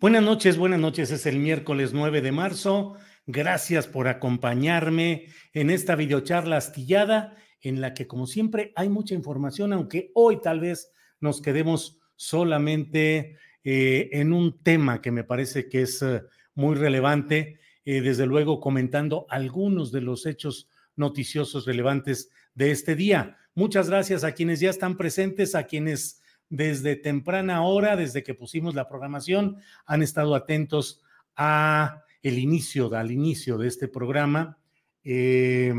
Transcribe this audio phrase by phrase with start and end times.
[0.00, 1.10] Buenas noches, buenas noches.
[1.10, 2.96] Es el miércoles 9 de marzo.
[3.26, 9.74] Gracias por acompañarme en esta videocharla astillada en la que, como siempre, hay mucha información,
[9.74, 15.82] aunque hoy tal vez nos quedemos solamente eh, en un tema que me parece que
[15.82, 16.22] es eh,
[16.54, 23.36] muy relevante, eh, desde luego comentando algunos de los hechos noticiosos relevantes de este día.
[23.54, 26.19] Muchas gracias a quienes ya están presentes, a quienes
[26.50, 29.56] desde temprana hora, desde que pusimos la programación,
[29.86, 31.00] han estado atentos
[31.36, 34.58] a inicio, al inicio de este programa.
[35.04, 35.72] Eh,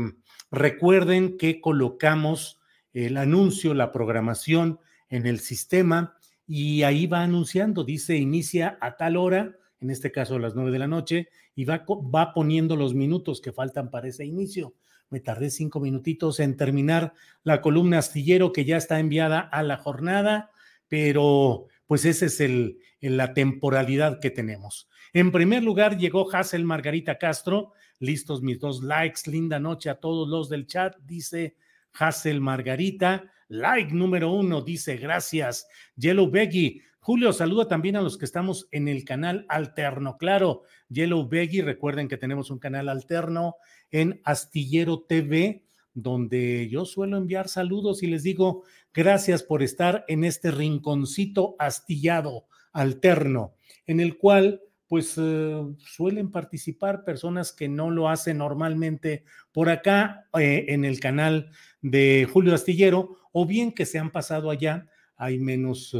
[0.50, 2.58] recuerden que colocamos
[2.92, 9.16] el anuncio, la programación en el sistema y ahí va anunciando, dice inicia a tal
[9.16, 12.94] hora, en este caso a las nueve de la noche, y va, va poniendo los
[12.94, 14.74] minutos que faltan para ese inicio.
[15.10, 17.12] Me tardé cinco minutitos en terminar
[17.44, 20.50] la columna astillero que ya está enviada a la jornada
[20.92, 24.90] pero pues esa es el, la temporalidad que tenemos.
[25.14, 30.28] En primer lugar llegó Hazel Margarita Castro, listos mis dos likes, linda noche a todos
[30.28, 31.56] los del chat, dice
[31.94, 35.66] Hazel Margarita, like número uno, dice gracias,
[35.96, 36.82] Yellow Beggy.
[37.00, 40.18] Julio, saluda también a los que estamos en el canal alterno.
[40.18, 43.56] Claro, Yellow Beggy, recuerden que tenemos un canal alterno
[43.90, 45.64] en Astillero TV
[45.94, 48.64] donde yo suelo enviar saludos y les digo
[48.94, 53.54] gracias por estar en este rinconcito astillado alterno,
[53.86, 60.28] en el cual pues eh, suelen participar personas que no lo hacen normalmente por acá
[60.38, 64.86] eh, en el canal de Julio Astillero, o bien que se han pasado allá,
[65.16, 65.96] hay menos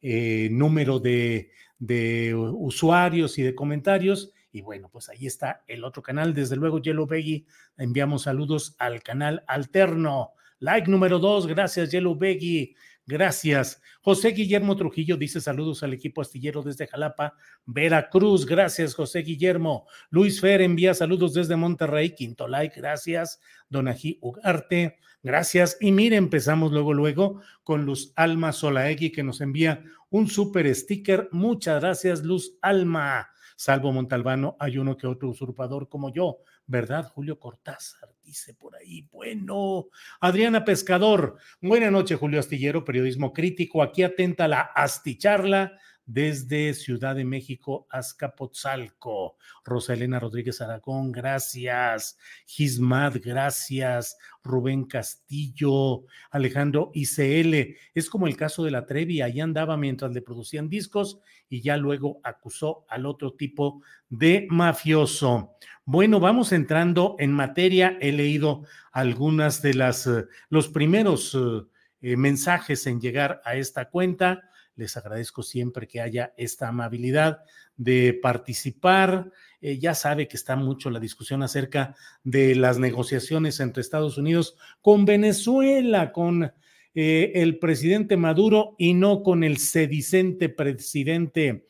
[0.00, 6.02] eh, número de, de usuarios y de comentarios, y bueno, pues ahí está el otro
[6.02, 6.32] canal.
[6.32, 7.46] Desde luego, Yellow Beggy,
[7.76, 10.32] enviamos saludos al canal alterno.
[10.58, 12.74] Like número dos, gracias Yellow Beggy.
[13.08, 13.80] Gracias.
[14.00, 17.34] José Guillermo Trujillo dice saludos al equipo astillero desde Jalapa,
[17.64, 18.46] Veracruz.
[18.46, 19.86] Gracias, José Guillermo.
[20.10, 22.16] Luis Fer envía saludos desde Monterrey.
[22.16, 23.40] Quinto like, gracias.
[23.68, 25.76] Donají Ugarte, gracias.
[25.80, 31.28] Y mire, empezamos luego, luego con Luz Alma Solaegui que nos envía un super sticker.
[31.30, 33.28] Muchas gracias, Luz Alma.
[33.54, 37.08] Salvo Montalbano, hay uno que otro usurpador como yo, ¿verdad?
[37.08, 39.02] Julio Cortázar dice por ahí.
[39.12, 39.86] Bueno,
[40.20, 43.82] Adriana Pescador, buena noche, Julio Astillero, periodismo crítico.
[43.82, 49.36] Aquí atenta la asticharla desde Ciudad de México, Azcapotzalco.
[49.64, 52.16] Rosalena Rodríguez Aragón, gracias.
[52.46, 54.16] Gismad, gracias.
[54.42, 57.76] Rubén Castillo, Alejandro ICL.
[57.94, 61.76] Es como el caso de la Trevi, ahí andaba mientras le producían discos y ya
[61.76, 65.56] luego acusó al otro tipo de mafioso.
[65.84, 67.98] Bueno, vamos entrando en materia.
[68.00, 68.62] He leído
[68.92, 71.66] algunas de las, eh, los primeros eh,
[72.02, 74.42] eh, mensajes en llegar a esta cuenta.
[74.76, 77.40] Les agradezco siempre que haya esta amabilidad
[77.76, 79.32] de participar.
[79.60, 85.04] ya sabe que está mucho la discusión acerca de las negociaciones entre Estados Unidos con
[85.04, 86.52] Venezuela, con
[86.94, 91.66] el presidente Maduro y no con el sedicente presidente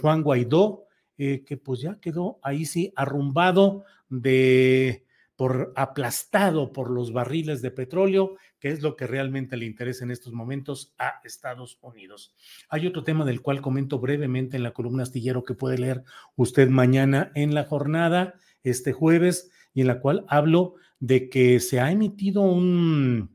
[0.00, 0.86] Juan Guaidó.
[1.22, 5.04] Eh, que pues ya quedó ahí sí arrumbado de
[5.40, 10.10] por aplastado por los barriles de petróleo, que es lo que realmente le interesa en
[10.10, 12.34] estos momentos a Estados Unidos.
[12.68, 16.04] Hay otro tema del cual comento brevemente en la columna astillero que puede leer
[16.36, 18.34] usted mañana en la jornada,
[18.64, 23.34] este jueves, y en la cual hablo de que se ha emitido un,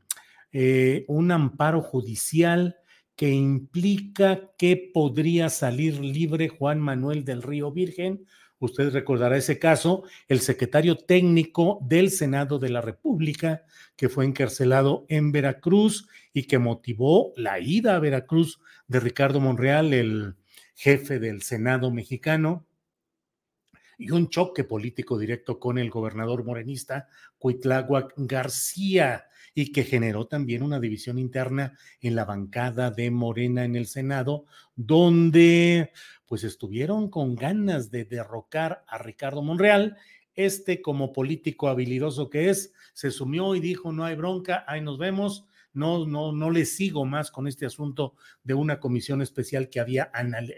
[0.52, 2.76] eh, un amparo judicial
[3.16, 8.26] que implica que podría salir libre Juan Manuel del Río Virgen.
[8.58, 13.64] Usted recordará ese caso, el secretario técnico del Senado de la República,
[13.96, 18.58] que fue encarcelado en Veracruz y que motivó la ida a Veracruz
[18.88, 20.36] de Ricardo Monreal, el
[20.74, 22.66] jefe del Senado mexicano,
[23.98, 27.08] y un choque político directo con el gobernador morenista
[27.38, 33.74] Cuitláhuac García y que generó también una división interna en la bancada de Morena en
[33.74, 34.44] el Senado,
[34.74, 35.92] donde
[36.26, 39.96] pues estuvieron con ganas de derrocar a Ricardo Monreal.
[40.34, 44.98] Este, como político habilidoso que es, se sumió y dijo, no hay bronca, ahí nos
[44.98, 45.46] vemos,
[45.76, 50.10] no, no, no le sigo más con este asunto de una comisión especial que había,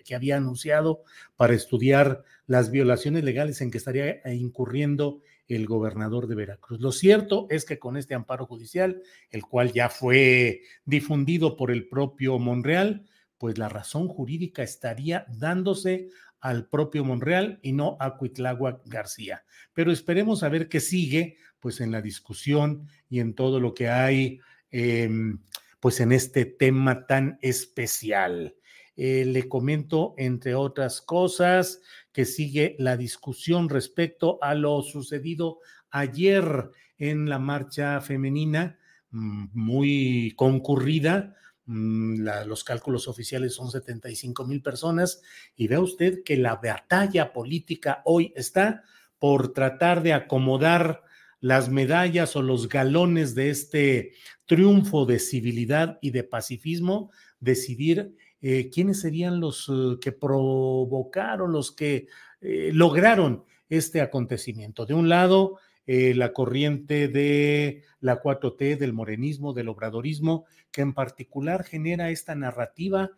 [0.04, 1.02] que había anunciado
[1.36, 6.80] para estudiar las violaciones legales en que estaría incurriendo el gobernador de Veracruz.
[6.80, 11.88] Lo cierto es que con este amparo judicial, el cual ya fue difundido por el
[11.88, 13.06] propio Monreal,
[13.38, 16.08] pues la razón jurídica estaría dándose
[16.40, 19.44] al propio Monreal y no a Cuitláhuac García.
[19.72, 23.88] Pero esperemos a ver qué sigue, pues en la discusión y en todo lo que
[23.88, 25.40] hay Em,
[25.80, 28.56] pues en este tema tan especial.
[28.96, 31.80] Eh, le comento, entre otras cosas,
[32.12, 35.60] que sigue la discusión respecto a lo sucedido
[35.90, 38.78] ayer en la marcha femenina,
[39.10, 41.36] mm, muy concurrida.
[41.66, 45.22] Mm, los cálculos oficiales son 75 mil personas
[45.54, 48.82] y vea usted que la batalla política hoy está
[49.18, 51.02] por tratar de acomodar
[51.40, 54.12] las medallas o los galones de este
[54.46, 61.72] triunfo de civilidad y de pacifismo, decidir eh, quiénes serían los eh, que provocaron, los
[61.72, 62.06] que
[62.40, 64.86] eh, lograron este acontecimiento.
[64.86, 65.58] De un lado,
[65.90, 73.10] la corriente de la 4T, del morenismo, del obradorismo, que en particular genera esta narrativa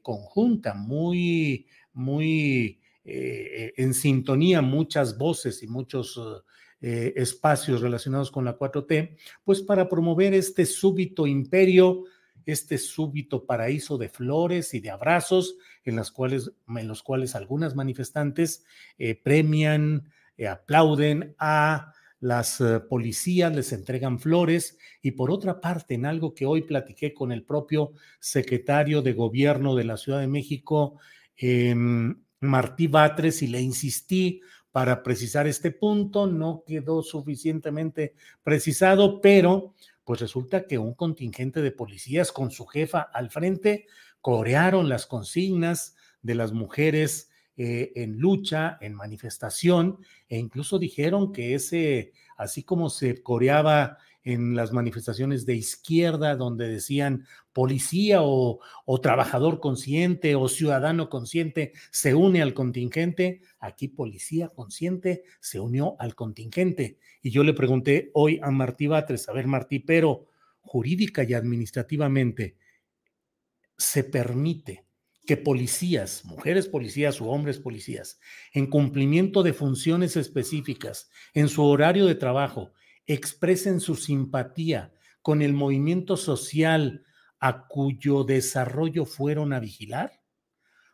[0.00, 6.18] conjunta, muy, muy en sintonía, muchas voces y muchos
[6.86, 12.04] eh, espacios relacionados con la 4T, pues para promover este súbito imperio,
[12.44, 17.74] este súbito paraíso de flores y de abrazos, en, las cuales, en los cuales algunas
[17.74, 18.66] manifestantes
[18.98, 24.76] eh, premian, eh, aplauden a las policías, les entregan flores.
[25.00, 29.74] Y por otra parte, en algo que hoy platiqué con el propio secretario de gobierno
[29.74, 30.98] de la Ciudad de México,
[31.34, 34.42] em, Martí Batres, y le insistí
[34.74, 39.72] para precisar este punto, no quedó suficientemente precisado, pero
[40.02, 43.86] pues resulta que un contingente de policías con su jefa al frente
[44.20, 51.54] corearon las consignas de las mujeres eh, en lucha, en manifestación, e incluso dijeron que
[51.54, 58.60] ese, así como se coreaba en las manifestaciones de izquierda donde decían policía o,
[59.02, 66.14] trabajador consciente o ciudadano consciente se une al contingente, aquí policía consciente se unió al
[66.14, 66.98] contingente.
[67.22, 70.26] Y yo le pregunté hoy a Martí Batres, a ver Martí, pero
[70.60, 72.56] jurídica y administrativamente,
[73.76, 74.86] ¿se permite
[75.26, 78.20] que policías, mujeres policías o hombres policías,
[78.52, 82.72] en cumplimiento de funciones específicas, en su horario de trabajo,
[83.06, 84.92] expresen su simpatía
[85.22, 87.04] con el movimiento social
[87.38, 90.20] a cuyo desarrollo fueron a vigilar?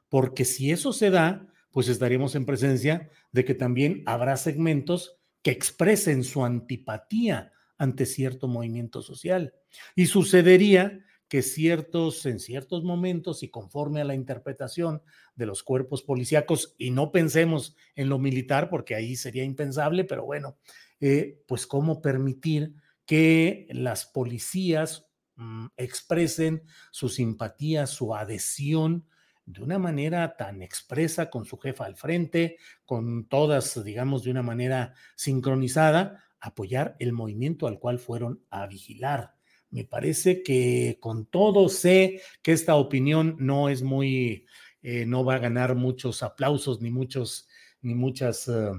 [0.09, 5.51] Porque si eso se da, pues estaremos en presencia de que también habrá segmentos que
[5.51, 9.55] expresen su antipatía ante cierto movimiento social.
[9.95, 15.01] Y sucedería que ciertos, en ciertos momentos y conforme a la interpretación
[15.37, 20.25] de los cuerpos policíacos, y no pensemos en lo militar, porque ahí sería impensable, pero
[20.25, 20.59] bueno,
[20.99, 22.75] eh, pues cómo permitir
[23.07, 29.07] que las policías mm, expresen su simpatía, su adhesión
[29.47, 34.43] de una manera tan expresa con su jefa al frente, con todas, digamos, de una
[34.43, 39.40] manera sincronizada, apoyar el movimiento al cual fueron a vigilar.
[39.71, 44.47] Me parece que con todo sé que esta opinión no es muy,
[44.83, 47.49] eh, no va a ganar muchos aplausos ni muchos,
[47.83, 48.73] ni muchas eh,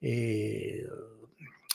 [0.00, 0.86] eh,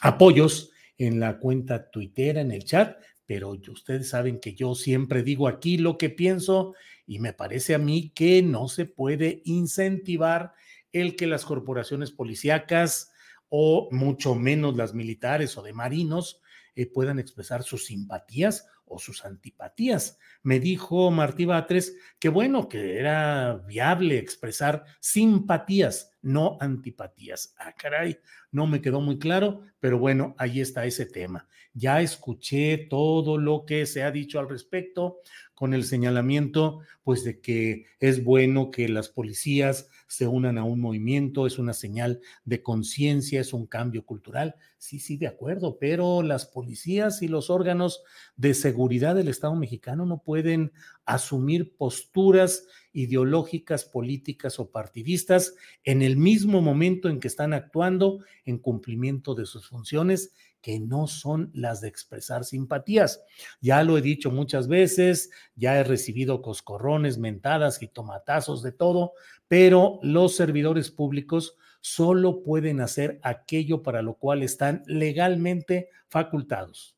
[0.02, 5.48] apoyos en la cuenta tuitera, en el chat, pero ustedes saben que yo siempre digo
[5.48, 6.74] aquí lo que pienso
[7.06, 10.54] y me parece a mí que no se puede incentivar
[10.94, 13.12] el que las corporaciones policíacas
[13.50, 16.42] o mucho menos las militares o de marinos
[16.76, 20.20] eh, puedan expresar sus simpatías o sus antipatías.
[20.42, 27.54] Me dijo Martí Batres que bueno, que era viable expresar simpatías, no antipatías.
[27.60, 28.18] Ah, caray,
[28.52, 31.48] no me quedó muy claro, pero bueno, ahí está ese tema.
[31.74, 35.20] Ya escuché todo lo que se ha dicho al respecto
[35.54, 40.80] con el señalamiento, pues de que es bueno que las policías se unan a un
[40.80, 44.56] movimiento, es una señal de conciencia, es un cambio cultural.
[44.78, 48.04] Sí, sí, de acuerdo, pero las policías y los órganos
[48.36, 50.72] de seguridad del Estado mexicano no pueden
[51.06, 58.60] asumir posturas ideológicas, políticas o partidistas en el mismo momento en que están actuando en
[58.60, 60.34] cumplimiento de sus funciones
[60.64, 63.22] que no son las de expresar simpatías.
[63.60, 69.12] Ya lo he dicho muchas veces, ya he recibido coscorrones, mentadas y tomatazos de todo,
[69.50, 76.96] pero los servidores públicos solo pueden hacer aquello para lo cual están legalmente facultados.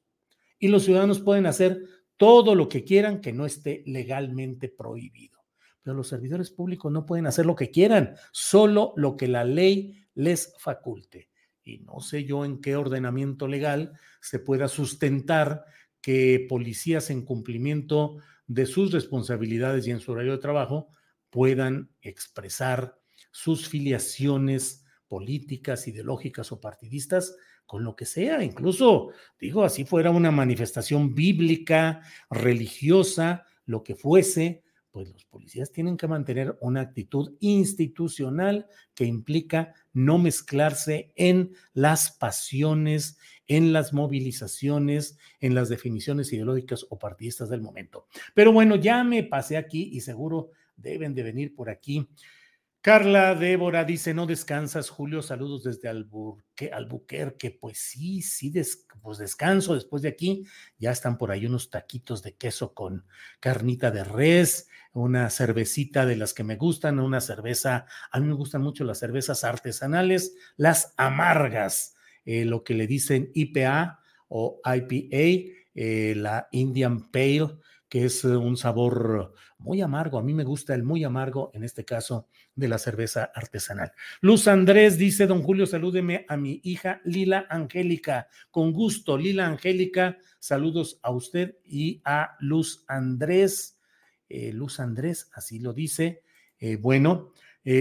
[0.60, 1.82] Y los ciudadanos pueden hacer
[2.18, 5.40] todo lo que quieran que no esté legalmente prohibido.
[5.82, 10.06] Pero los servidores públicos no pueden hacer lo que quieran, solo lo que la ley
[10.16, 11.30] les faculte
[11.66, 15.66] y no sé yo en qué ordenamiento legal se pueda sustentar
[16.00, 20.90] que policías en cumplimiento de sus responsabilidades y en su horario de trabajo
[21.32, 23.00] puedan expresar
[23.32, 30.32] sus filiaciones políticas, ideológicas o partidistas con lo que sea, incluso digo, así fuera una
[30.32, 38.68] manifestación bíblica, religiosa, lo que fuese, pues los policías tienen que mantener una actitud institucional
[38.94, 43.18] que implica no mezclarse en las pasiones,
[43.48, 48.08] en las movilizaciones, en las definiciones ideológicas o partidistas del momento.
[48.34, 52.08] Pero bueno, ya me pasé aquí y seguro deben de venir por aquí
[52.86, 57.50] Carla Débora dice, no descansas, Julio, saludos desde Albuquerque.
[57.50, 58.54] Pues sí, sí,
[59.02, 60.46] pues descanso después de aquí.
[60.78, 63.08] Ya están por ahí unos taquitos de queso con
[63.40, 68.36] carnita de res, una cervecita de las que me gustan, una cerveza, a mí me
[68.36, 75.56] gustan mucho las cervezas artesanales, las amargas, eh, lo que le dicen IPA o IPA,
[75.74, 77.58] eh, la Indian Pale
[77.90, 80.18] que es eh, un sabor muy amargo.
[80.18, 83.92] A mí me gusta el muy amargo, en este caso, de la cerveza artesanal.
[84.22, 88.28] Luz Andrés dice, don Julio, salúdeme a mi hija Lila Angélica.
[88.52, 93.80] Con gusto, Lila Angélica, saludos a usted y a Luz Andrés.
[94.30, 96.24] Eh, Luz Andrés, así lo dice.
[96.60, 97.34] Eh, bueno,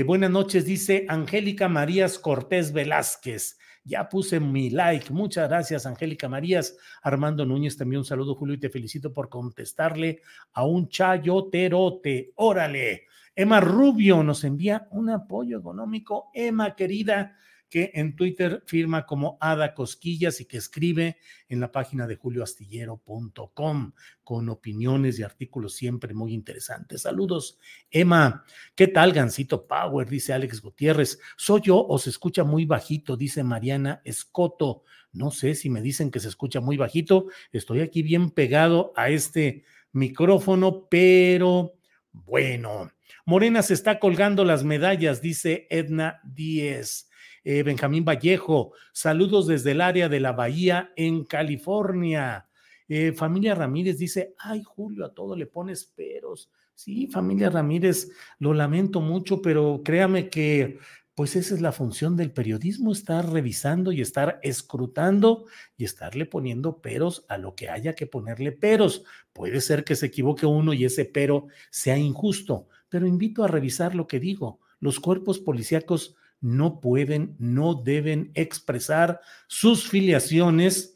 [0.07, 3.59] buenas noches, dice Angélica Marías Cortés Velázquez.
[3.85, 5.13] Ya puse mi like.
[5.13, 6.77] Muchas gracias, Angélica Marías.
[7.03, 10.23] Armando Núñez, también un saludo, Julio, y te felicito por contestarle
[10.55, 12.33] a un chayoterote.
[12.37, 13.03] Órale.
[13.37, 16.31] Emma Rubio nos envía un apoyo económico.
[16.33, 17.37] Emma, querida,
[17.75, 21.17] que en Twitter firma como Ada Cosquillas y que escribe
[21.49, 27.03] en la página de julioastillero.com con opiniones y artículos siempre muy interesantes.
[27.03, 27.59] Saludos,
[27.91, 28.45] Emma.
[28.77, 30.09] ¿Qué tal, Gancito Power?
[30.09, 31.19] Dice Alex Gutiérrez.
[31.37, 33.17] ¿Soy yo o se escucha muy bajito?
[33.17, 34.85] Dice Mariana Escoto.
[35.13, 37.27] No sé si me dicen que se escucha muy bajito.
[37.51, 41.73] Estoy aquí bien pegado a este micrófono, pero
[42.13, 42.93] bueno.
[43.27, 47.09] Morena se está colgando las medallas, dice Edna Díez.
[47.45, 52.49] Eh, Benjamín Vallejo, saludos desde el área de la Bahía en California.
[52.89, 56.51] Eh, familia Ramírez dice, ay Julio, a todo le pones peros.
[56.75, 60.79] Sí, familia Ramírez, lo lamento mucho, pero créame que
[61.15, 65.45] pues esa es la función del periodismo, estar revisando y estar escrutando
[65.77, 69.05] y estarle poniendo peros a lo que haya que ponerle peros.
[69.33, 73.95] Puede ser que se equivoque uno y ese pero sea injusto, pero invito a revisar
[73.95, 74.59] lo que digo.
[74.81, 80.95] Los cuerpos policíacos no pueden, no deben expresar sus filiaciones,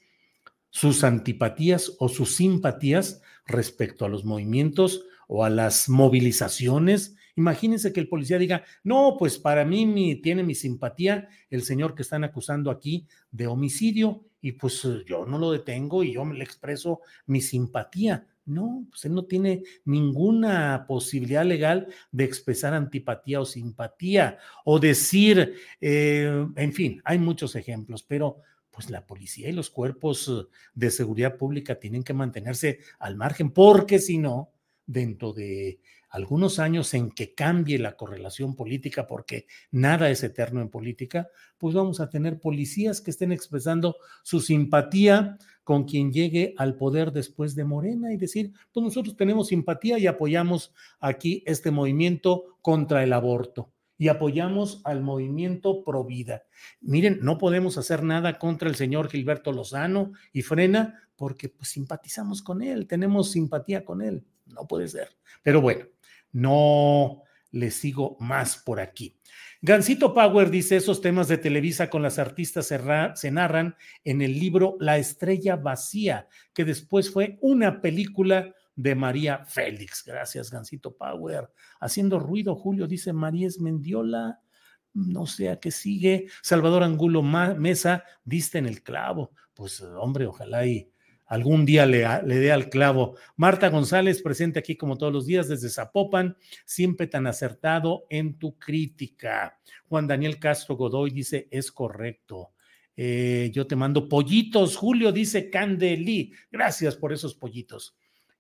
[0.69, 7.17] sus antipatías o sus simpatías respecto a los movimientos o a las movilizaciones.
[7.35, 12.03] Imagínense que el policía diga, no, pues para mí tiene mi simpatía el señor que
[12.03, 17.01] están acusando aquí de homicidio y pues yo no lo detengo y yo le expreso
[17.25, 18.27] mi simpatía.
[18.49, 25.55] No, pues él no tiene ninguna posibilidad legal de expresar antipatía o simpatía o decir,
[25.81, 28.39] eh, en fin, hay muchos ejemplos, pero
[28.71, 33.99] pues la policía y los cuerpos de seguridad pública tienen que mantenerse al margen, porque
[33.99, 34.53] si no,
[34.87, 40.69] dentro de algunos años en que cambie la correlación política, porque nada es eterno en
[40.69, 46.77] política, pues vamos a tener policías que estén expresando su simpatía con quien llegue al
[46.77, 52.59] poder después de Morena y decir, pues nosotros tenemos simpatía y apoyamos aquí este movimiento
[52.63, 56.45] contra el aborto y apoyamos al movimiento pro vida.
[56.81, 62.43] Miren, no podemos hacer nada contra el señor Gilberto Lozano y Frena porque pues simpatizamos
[62.43, 64.25] con él, tenemos simpatía con él.
[64.47, 65.09] No puede ser.
[65.43, 65.85] Pero bueno,
[66.33, 69.19] no le sigo más por aquí.
[69.61, 74.77] Gancito Power dice, esos temas de Televisa con las artistas se, narran en el libro
[74.79, 80.05] La estrella vacía, que después fue una película de María Félix.
[80.07, 81.51] Gracias, Gancito Power.
[81.81, 84.41] Haciendo ruido, Julio, dice María Mendiola.
[84.95, 86.29] No sé a qué sigue.
[86.41, 89.33] Salvador Angulo Mesa, diste en el clavo.
[89.55, 90.93] Pues hombre, ojalá y
[91.29, 93.17] algún día le, dé al clavo.
[93.37, 98.59] Marta González, presente aquí como todos los días desde Zapopan, siempre tan acertado en tu
[98.59, 99.61] crítica.
[99.89, 102.53] Juan Daniel Castro Godoy dice, es correcto.
[102.97, 106.33] Eh, yo te mando pollitos, Julio dice Candelí.
[106.51, 107.97] Gracias por esos pollitos.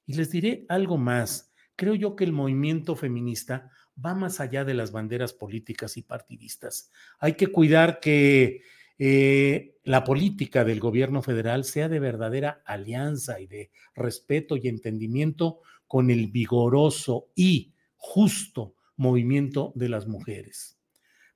[0.07, 1.52] Y les diré algo más.
[1.76, 3.71] Creo yo que el movimiento feminista
[4.04, 6.90] va más allá de las banderas políticas y partidistas.
[7.18, 8.62] Hay que cuidar que
[8.99, 15.61] eh, la política del gobierno federal sea de verdadera alianza y de respeto y entendimiento
[15.87, 20.78] con el vigoroso y justo movimiento de las mujeres,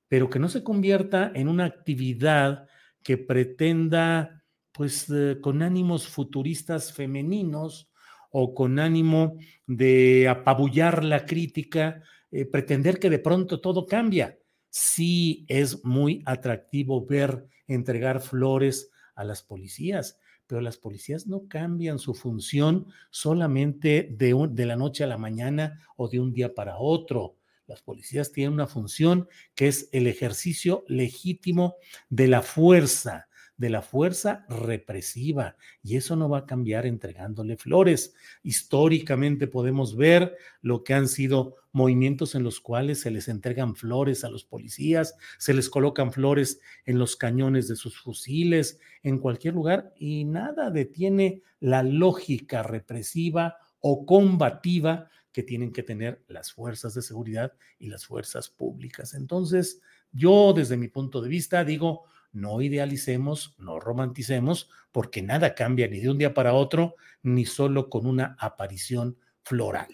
[0.07, 2.67] pero que no se convierta en una actividad
[3.01, 7.89] que pretenda, pues, eh, con ánimos futuristas femeninos
[8.31, 14.37] o con ánimo de apabullar la crítica, eh, pretender que de pronto todo cambia.
[14.75, 21.99] Sí es muy atractivo ver entregar flores a las policías, pero las policías no cambian
[21.99, 26.79] su función solamente de, de la noche a la mañana o de un día para
[26.79, 27.37] otro.
[27.67, 31.75] Las policías tienen una función que es el ejercicio legítimo
[32.09, 38.15] de la fuerza, de la fuerza represiva y eso no va a cambiar entregándole flores.
[38.41, 44.23] Históricamente podemos ver lo que han sido movimientos en los cuales se les entregan flores
[44.23, 49.53] a los policías, se les colocan flores en los cañones de sus fusiles, en cualquier
[49.53, 56.93] lugar y nada detiene la lógica represiva o combativa que tienen que tener las fuerzas
[56.93, 59.13] de seguridad y las fuerzas públicas.
[59.15, 59.81] Entonces,
[60.11, 62.03] yo desde mi punto de vista digo,
[62.33, 67.89] no idealicemos, no romanticemos, porque nada cambia ni de un día para otro, ni solo
[67.89, 69.87] con una aparición floral.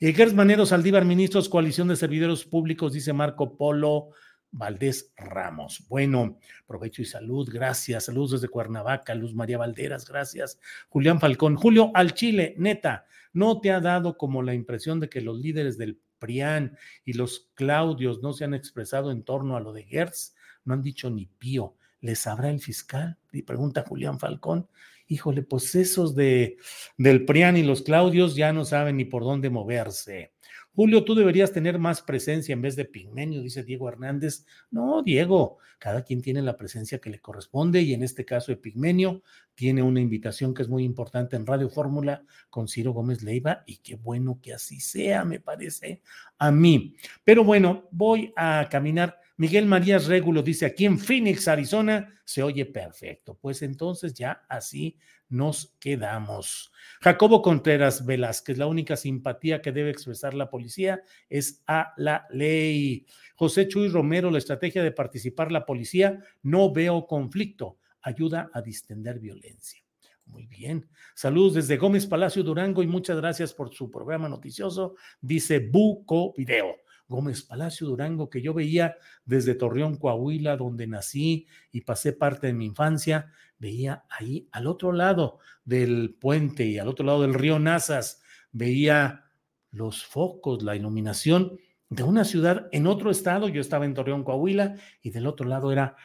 [0.00, 4.10] Gers Manero Saldívar, ministros, coalición de servidores públicos, dice Marco Polo
[4.50, 5.84] Valdés Ramos.
[5.88, 8.04] Bueno, provecho y salud, gracias.
[8.04, 10.58] Saludos desde Cuernavaca, Luz María Valderas, gracias.
[10.88, 15.20] Julián Falcón, Julio al Chile, neta, ¿no te ha dado como la impresión de que
[15.20, 19.72] los líderes del PRIAN y los Claudios no se han expresado en torno a lo
[19.72, 20.34] de Gertz?
[20.64, 21.76] no han dicho ni pío.
[22.04, 23.16] ¿Les sabrá el fiscal?
[23.32, 24.68] Y pregunta Julián Falcón.
[25.06, 26.58] Híjole, pues esos de,
[26.98, 30.34] del PRIAN y los Claudios ya no saben ni por dónde moverse.
[30.74, 34.44] Julio, tú deberías tener más presencia en vez de pigmenio, dice Diego Hernández.
[34.70, 38.58] No, Diego, cada quien tiene la presencia que le corresponde y en este caso de
[38.58, 39.22] pigmenio
[39.54, 43.78] tiene una invitación que es muy importante en Radio Fórmula con Ciro Gómez Leiva y
[43.78, 46.02] qué bueno que así sea, me parece
[46.36, 46.96] a mí.
[47.24, 52.66] Pero bueno, voy a caminar Miguel Marías Régulo dice, aquí en Phoenix, Arizona, se oye
[52.66, 53.36] perfecto.
[53.40, 56.72] Pues entonces ya así nos quedamos.
[57.00, 63.06] Jacobo Contreras Velázquez, la única simpatía que debe expresar la policía es a la ley.
[63.34, 69.18] José Chuy Romero, la estrategia de participar la policía, no veo conflicto, ayuda a distender
[69.18, 69.82] violencia.
[70.26, 70.88] Muy bien.
[71.14, 76.76] Saludos desde Gómez Palacio Durango y muchas gracias por su programa noticioso, dice Buco Video.
[77.08, 82.52] Gómez Palacio Durango, que yo veía desde Torreón, Coahuila, donde nací y pasé parte de
[82.52, 87.58] mi infancia, veía ahí al otro lado del puente y al otro lado del río
[87.58, 89.24] Nazas, veía
[89.70, 91.58] los focos, la iluminación
[91.90, 95.72] de una ciudad en otro estado, yo estaba en Torreón, Coahuila, y del otro lado
[95.72, 95.96] era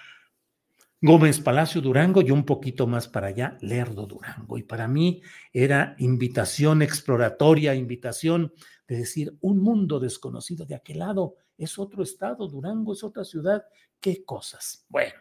[1.02, 4.58] Gómez Palacio Durango y un poquito más para allá, Lerdo Durango.
[4.58, 5.22] Y para mí
[5.54, 8.54] era invitación exploratoria, invitación
[8.90, 13.64] de decir, un mundo desconocido de aquel lado, es otro estado, Durango es otra ciudad,
[14.00, 14.86] qué cosas.
[14.90, 15.14] Bueno,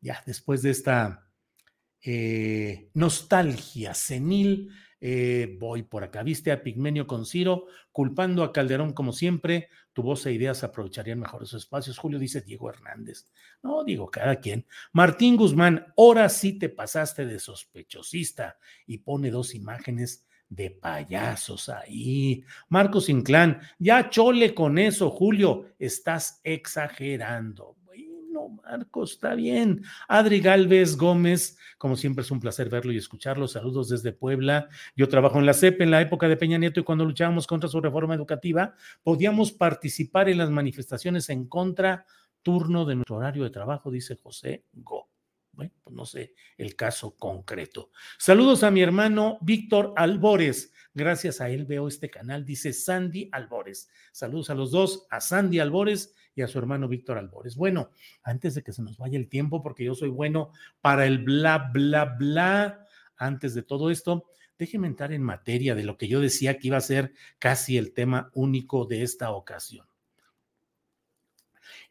[0.00, 1.30] ya después de esta
[2.02, 6.24] eh, nostalgia senil, eh, voy por acá.
[6.24, 9.68] Viste a Pigmenio con Ciro, culpando a Calderón como siempre.
[9.92, 11.98] Tu voz e ideas aprovecharían mejor esos espacios.
[11.98, 13.30] Julio dice Diego Hernández.
[13.62, 14.66] No, digo, cada quien.
[14.92, 22.44] Martín Guzmán, ahora sí te pasaste de sospechosista y pone dos imágenes de payasos ahí.
[22.68, 27.76] Marcos Inclán, ya chole con eso, Julio, estás exagerando.
[27.86, 29.82] Bueno, Marcos, está bien.
[30.08, 33.48] Adri Galvez Gómez, como siempre es un placer verlo y escucharlo.
[33.48, 34.68] Saludos desde Puebla.
[34.94, 37.70] Yo trabajo en la CEP en la época de Peña Nieto y cuando luchábamos contra
[37.70, 42.04] su reforma educativa, podíamos participar en las manifestaciones en contra
[42.42, 45.11] turno de nuestro horario de trabajo, dice José Go.
[45.52, 47.90] Bueno, pues no sé el caso concreto.
[48.18, 50.72] Saludos a mi hermano Víctor Albores.
[50.94, 53.90] Gracias a él veo este canal, dice Sandy Albores.
[54.12, 57.56] Saludos a los dos, a Sandy Albores y a su hermano Víctor Albores.
[57.56, 57.90] Bueno,
[58.22, 61.70] antes de que se nos vaya el tiempo, porque yo soy bueno para el bla,
[61.72, 62.86] bla, bla,
[63.16, 64.26] antes de todo esto,
[64.58, 67.92] déjeme entrar en materia de lo que yo decía que iba a ser casi el
[67.92, 69.86] tema único de esta ocasión.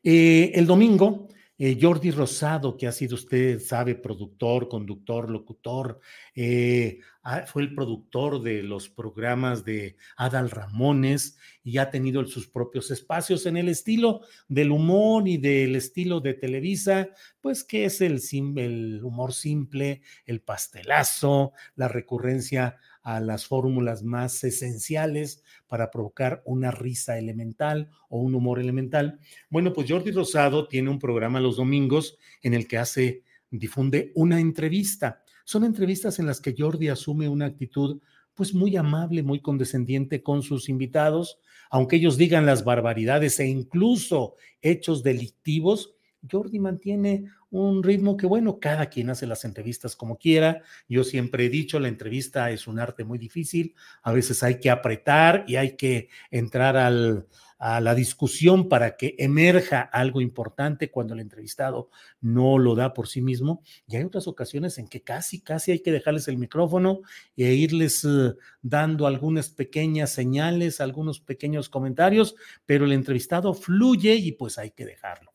[0.03, 1.27] Eh, el domingo
[1.63, 5.99] eh, Jordi Rosado, que ha sido usted, sabe, productor, conductor, locutor,
[6.33, 12.47] eh, ah, fue el productor de los programas de Adal Ramones y ha tenido sus
[12.47, 17.09] propios espacios en el estilo del humor y del estilo de Televisa,
[17.41, 18.19] pues que es el,
[18.57, 26.71] el humor simple, el pastelazo, la recurrencia a las fórmulas más esenciales para provocar una
[26.71, 29.19] risa elemental o un humor elemental.
[29.49, 34.39] Bueno, pues Jordi Rosado tiene un programa los domingos en el que hace, difunde una
[34.39, 35.23] entrevista.
[35.45, 38.01] Son entrevistas en las que Jordi asume una actitud
[38.35, 44.35] pues muy amable, muy condescendiente con sus invitados, aunque ellos digan las barbaridades e incluso
[44.61, 45.95] hechos delictivos,
[46.29, 50.63] Jordi mantiene un ritmo que, bueno, cada quien hace las entrevistas como quiera.
[50.87, 53.75] Yo siempre he dicho, la entrevista es un arte muy difícil.
[54.01, 57.27] A veces hay que apretar y hay que entrar al,
[57.61, 63.07] a la discusión para que emerja algo importante cuando el entrevistado no lo da por
[63.07, 63.61] sí mismo.
[63.85, 67.01] Y hay otras ocasiones en que casi, casi hay que dejarles el micrófono
[67.37, 72.35] e irles uh, dando algunas pequeñas señales, algunos pequeños comentarios,
[72.65, 75.30] pero el entrevistado fluye y pues hay que dejarlo.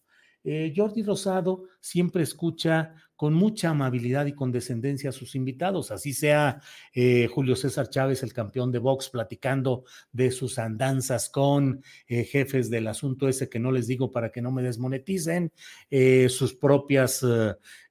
[0.48, 6.60] Eh, Jordi Rosado siempre escucha con mucha amabilidad y condescendencia a sus invitados, así sea
[6.94, 9.82] eh, Julio César Chávez, el campeón de box, platicando
[10.12, 14.40] de sus andanzas con eh, jefes del asunto ese que no les digo para que
[14.40, 15.50] no me desmoneticen,
[16.28, 17.24] sus propias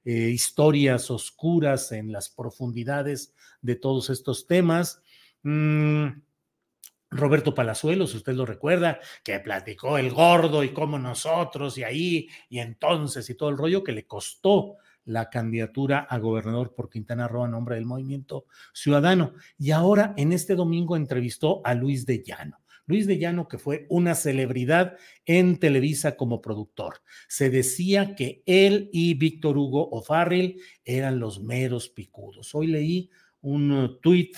[0.04, 5.02] historias oscuras en las profundidades de todos estos temas.
[5.42, 6.06] Mm,
[7.10, 12.58] Roberto Palazuelos, usted lo recuerda, que platicó el gordo y cómo nosotros y ahí y
[12.58, 17.44] entonces y todo el rollo que le costó la candidatura a gobernador por Quintana Roo
[17.44, 19.34] a nombre del Movimiento Ciudadano.
[19.56, 22.58] Y ahora en este domingo entrevistó a Luis de Llano.
[22.86, 27.02] Luis de Llano, que fue una celebridad en Televisa como productor.
[27.28, 32.54] Se decía que él y Víctor Hugo O'Farrill eran los meros picudos.
[32.54, 34.36] Hoy leí un tuit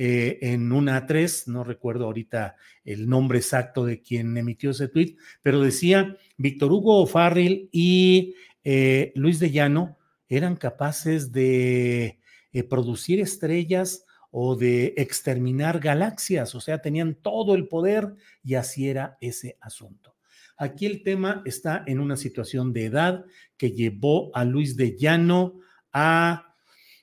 [0.00, 5.18] eh, en una A3, no recuerdo ahorita el nombre exacto de quien emitió ese tuit,
[5.42, 12.20] pero decía Víctor Hugo Farril y eh, Luis de Llano eran capaces de
[12.52, 18.88] eh, producir estrellas o de exterminar galaxias, o sea, tenían todo el poder y así
[18.88, 20.14] era ese asunto.
[20.56, 23.24] Aquí el tema está en una situación de edad
[23.56, 25.58] que llevó a Luis de Llano
[25.92, 26.47] a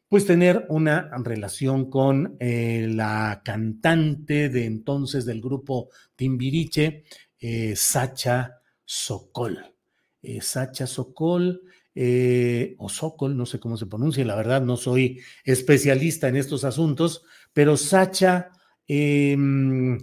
[0.07, 7.03] pues tener una relación con eh, la cantante de entonces del grupo Timbiriche,
[7.39, 9.73] eh, Sacha Sokol.
[10.21, 11.61] Eh, Sacha Sokol,
[12.77, 17.23] o Sokol, no sé cómo se pronuncia, la verdad no soy especialista en estos asuntos,
[17.53, 18.49] pero Sacha
[18.85, 19.97] em,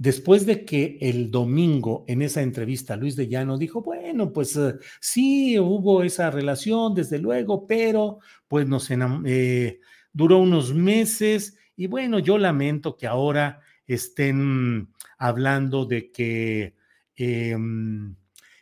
[0.00, 4.76] después de que el domingo en esa entrevista Luis de Llano dijo, bueno, pues eh,
[4.98, 12.18] sí, hubo esa relación, desde luego, pero pues nos eh, duró unos meses y bueno,
[12.18, 16.76] yo lamento que ahora estén hablando de que,
[17.16, 18.16] em,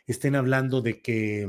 [0.07, 1.47] estén hablando de que,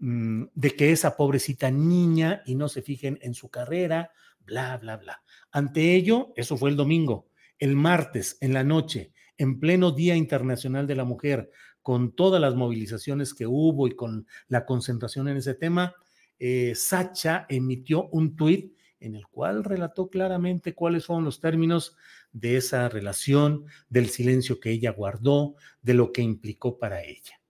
[0.00, 4.96] mm, de que esa pobrecita niña y no se fijen en su carrera, bla, bla,
[4.96, 5.22] bla.
[5.52, 7.28] Ante ello, eso fue el domingo
[7.58, 11.50] el martes en la noche, en pleno Día Internacional de la Mujer,
[11.82, 15.94] con todas las movilizaciones que hubo y con la concentración en ese tema,
[16.38, 21.96] eh, Sacha emitió un tuit en el cual relató claramente cuáles fueron los términos
[22.32, 27.40] de esa relación, del silencio que ella guardó, de lo que implicó para ella.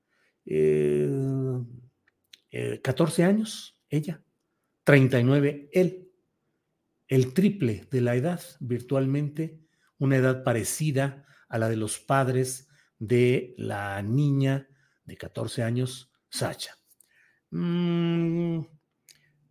[0.45, 1.65] 14 eh,
[2.53, 4.23] eh, años, ella,
[4.85, 6.09] 39, él,
[7.09, 9.59] el triple de la edad virtualmente
[9.99, 14.69] una edad parecida a la de los padres de la niña
[15.05, 16.79] de 14 años, Sacha.
[17.51, 18.61] Mm,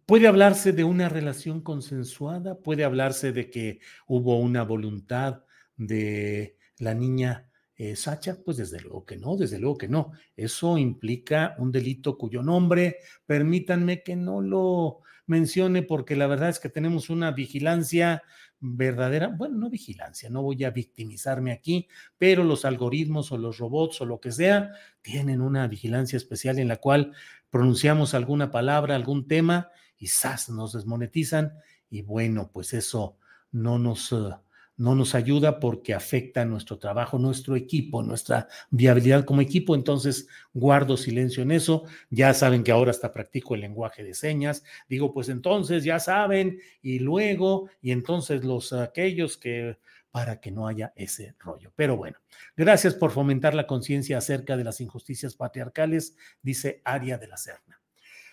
[0.05, 5.43] puede hablarse de una relación consensuada, puede hablarse de que hubo una voluntad
[5.75, 10.11] de la niña eh, Sacha, pues desde luego que no, desde luego que no.
[10.35, 16.59] Eso implica un delito cuyo nombre, permítanme que no lo mencione porque la verdad es
[16.59, 18.23] que tenemos una vigilancia
[18.59, 24.01] verdadera, bueno, no vigilancia, no voy a victimizarme aquí, pero los algoritmos o los robots
[24.01, 27.13] o lo que sea tienen una vigilancia especial en la cual
[27.49, 30.49] pronunciamos alguna palabra, algún tema y ¡zas!
[30.49, 31.53] nos desmonetizan
[31.89, 33.17] y bueno, pues eso
[33.51, 34.11] no nos...
[34.11, 34.35] Uh,
[34.77, 39.75] no nos ayuda porque afecta nuestro trabajo, nuestro equipo, nuestra viabilidad como equipo.
[39.75, 41.83] Entonces, guardo silencio en eso.
[42.09, 44.63] Ya saben que ahora hasta practico el lenguaje de señas.
[44.87, 49.77] Digo, pues entonces ya saben, y luego, y entonces los aquellos que
[50.11, 51.71] para que no haya ese rollo.
[51.75, 52.17] Pero bueno,
[52.55, 57.79] gracias por fomentar la conciencia acerca de las injusticias patriarcales, dice Aria de la Serna.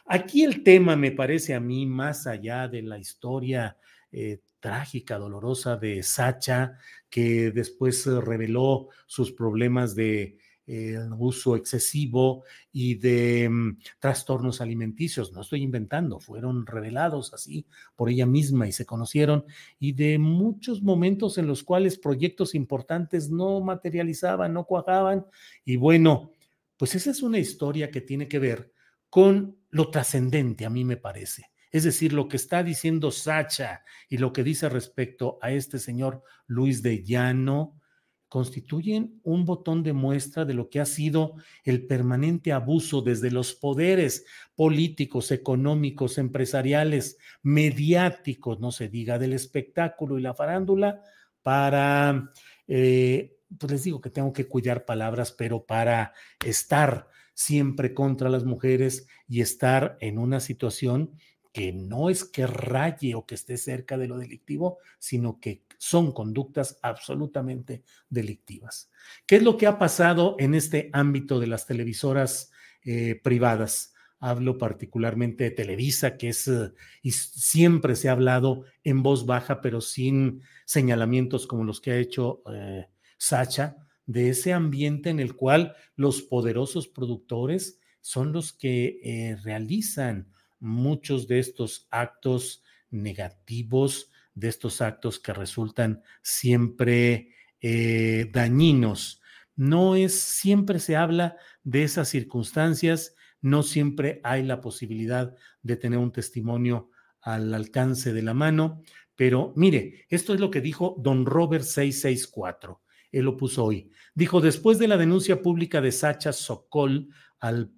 [0.07, 3.77] Aquí el tema me parece a mí, más allá de la historia
[4.13, 6.79] eh, trágica, dolorosa de Sacha,
[7.11, 15.35] que después eh, reveló sus problemas de eh, uso excesivo y de mm, trastornos alimenticios.
[15.35, 19.45] No estoy inventando, fueron revelados así por ella misma y se conocieron,
[19.79, 25.27] y de muchos momentos en los cuales proyectos importantes no materializaban, no cuajaban.
[25.67, 26.33] Y bueno,
[26.79, 28.73] pues esa es una historia que tiene que ver
[29.11, 31.51] con lo trascendente, a mí me parece.
[31.75, 36.23] Es decir, lo que está diciendo Sacha y lo que dice respecto a este señor
[36.47, 37.81] Luis de Llano
[38.29, 41.35] constituyen un botón de muestra de lo que ha sido
[41.65, 50.17] el permanente abuso desde los poderes políticos, económicos, empresariales, mediáticos, no se diga, del espectáculo
[50.17, 51.03] y la farándula,
[51.43, 52.31] para,
[52.69, 56.13] eh, pues les digo que tengo que cuidar palabras, pero para
[56.45, 61.19] estar siempre contra las mujeres y estar en una situación
[61.55, 66.11] que no es que raye o que esté cerca de lo delictivo, sino que son
[66.11, 68.91] conductas absolutamente delictivas.
[69.25, 72.51] ¿Qué es lo que ha pasado en este ámbito de las televisoras
[72.85, 73.95] eh, privadas?
[74.19, 79.61] Hablo particularmente de Televisa, que es, eh, y siempre se ha hablado en voz baja,
[79.61, 85.37] pero sin señalamientos como los que ha hecho eh, Sacha, de ese ambiente en el
[85.37, 90.34] cual los poderosos productores son los que realizan
[90.65, 99.21] muchos de estos actos negativos, de estos actos que resultan siempre eh, dañinos.
[99.57, 105.99] No es, siempre se habla de esas circunstancias, no siempre hay la posibilidad de tener
[105.99, 108.83] un testimonio al alcance de la mano,
[109.17, 112.83] pero mire, esto es lo que dijo don Robert 664.
[113.13, 113.91] Él lo puso hoy.
[114.15, 117.73] Dijo, después de la denuncia pública de Sacha Sokol al,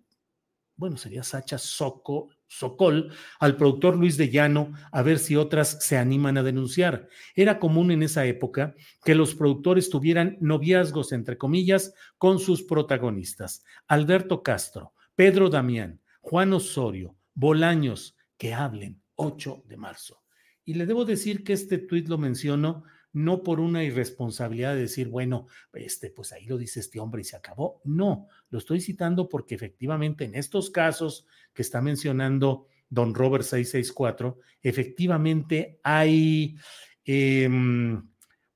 [0.76, 5.96] bueno, sería Sacha Sokol, Socol al productor Luis de Llano a ver si otras se
[5.96, 7.08] animan a denunciar.
[7.34, 13.64] Era común en esa época que los productores tuvieran noviazgos, entre comillas, con sus protagonistas.
[13.88, 20.22] Alberto Castro, Pedro Damián, Juan Osorio, Bolaños, que hablen 8 de marzo.
[20.64, 22.84] Y le debo decir que este tuit lo menciono
[23.16, 27.24] no por una irresponsabilidad de decir, bueno, este, pues ahí lo dice este hombre y
[27.24, 27.80] se acabó.
[27.82, 34.38] No, lo estoy citando porque efectivamente en estos casos que está mencionando don Robert 664,
[34.60, 36.58] efectivamente hay
[37.06, 38.06] em,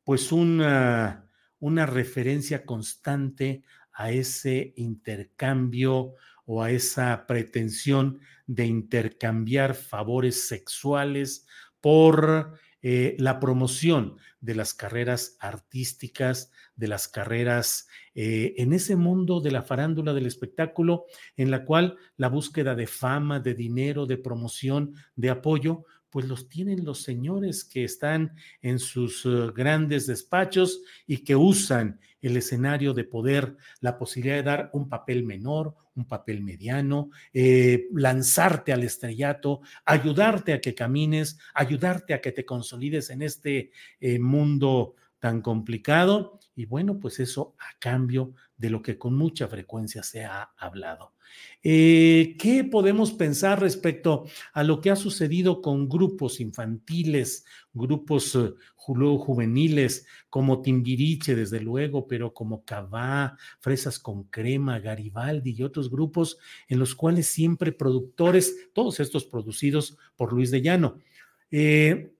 [0.05, 1.27] pues una,
[1.59, 3.63] una referencia constante
[3.95, 11.47] a ese intercambio o a esa pretensión de intercambiar favores sexuales
[11.81, 19.41] por eh, la promoción de las carreras artísticas, de las carreras eh, en ese mundo
[19.41, 21.05] de la farándula del espectáculo,
[21.37, 26.49] en la cual la búsqueda de fama, de dinero, de promoción, de apoyo, pues los
[26.49, 32.95] tienen los señores que están en sus eh, grandes despachos y que usan el escenario
[32.95, 38.83] de poder, la posibilidad de dar un papel menor, un papel mediano, eh, lanzarte al
[38.83, 45.43] estrellato, ayudarte a que camines, ayudarte a que te consolides en este eh, mundo tan
[45.43, 46.40] complicado.
[46.61, 51.15] Y bueno, pues eso a cambio de lo que con mucha frecuencia se ha hablado.
[51.63, 58.53] Eh, ¿Qué podemos pensar respecto a lo que ha sucedido con grupos infantiles, grupos eh,
[58.77, 66.37] juveniles como Timbiriche, desde luego, pero como Cabá, Fresas con Crema, Garibaldi y otros grupos
[66.69, 70.99] en los cuales siempre productores, todos estos producidos por Luis de Llano.
[71.51, 72.13] Eh,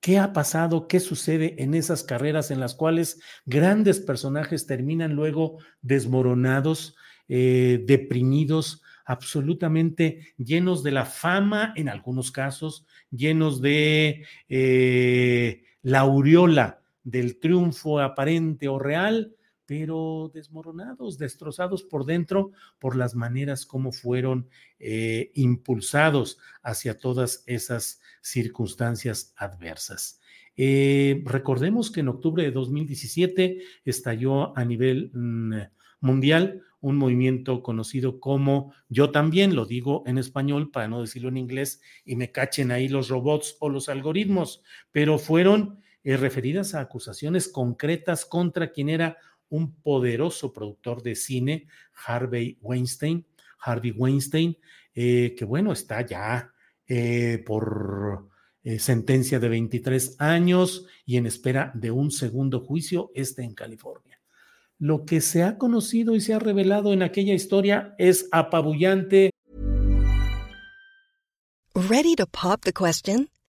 [0.00, 0.88] ¿Qué ha pasado?
[0.88, 6.94] ¿Qué sucede en esas carreras en las cuales grandes personajes terminan luego desmoronados,
[7.28, 17.38] deprimidos, absolutamente llenos de la fama, en algunos casos, llenos de eh, la aureola del
[17.38, 19.34] triunfo aparente o real,
[19.66, 24.48] pero desmoronados, destrozados por dentro por las maneras como fueron
[24.78, 30.20] eh, impulsados hacia todas esas circunstancias adversas.
[30.56, 35.54] Eh, recordemos que en octubre de 2017 estalló a nivel mm,
[36.00, 41.36] mundial un movimiento conocido como, yo también lo digo en español para no decirlo en
[41.36, 46.80] inglés y me cachen ahí los robots o los algoritmos, pero fueron eh, referidas a
[46.80, 49.16] acusaciones concretas contra quien era
[49.48, 51.66] un poderoso productor de cine,
[52.06, 53.26] Harvey Weinstein,
[53.60, 54.56] Harvey Weinstein,
[54.94, 56.52] eh, que bueno, está ya
[56.86, 58.28] eh, por
[58.78, 64.20] sentencia de 23 años y en espera de un segundo juicio, este en California.
[64.78, 69.30] Lo que se ha conocido y se ha revelado en aquella historia es apabullante.
[71.74, 73.28] Ready to pop the question?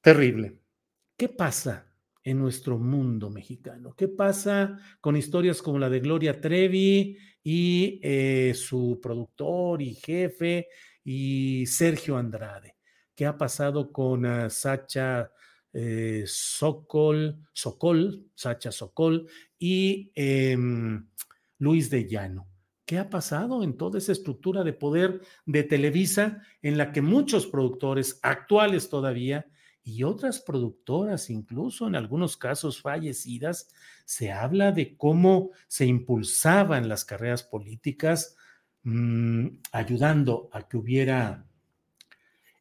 [0.00, 0.58] Terrible.
[1.16, 3.94] ¿Qué pasa en nuestro mundo mexicano?
[3.96, 10.68] ¿Qué pasa con historias como la de Gloria Trevi y eh, su productor y jefe
[11.02, 12.76] y Sergio Andrade?
[13.14, 15.32] ¿Qué ha pasado con uh, Sacha
[15.72, 19.26] eh, Sokol, Sokol, Sacha Sokol
[19.58, 20.56] y eh,
[21.58, 22.46] Luis de Llano?
[22.84, 27.48] ¿Qué ha pasado en toda esa estructura de poder de Televisa en la que muchos
[27.48, 29.44] productores actuales todavía
[29.88, 33.70] y otras productoras, incluso en algunos casos fallecidas,
[34.04, 38.36] se habla de cómo se impulsaban las carreras políticas,
[38.82, 41.46] mmm, ayudando a que hubiera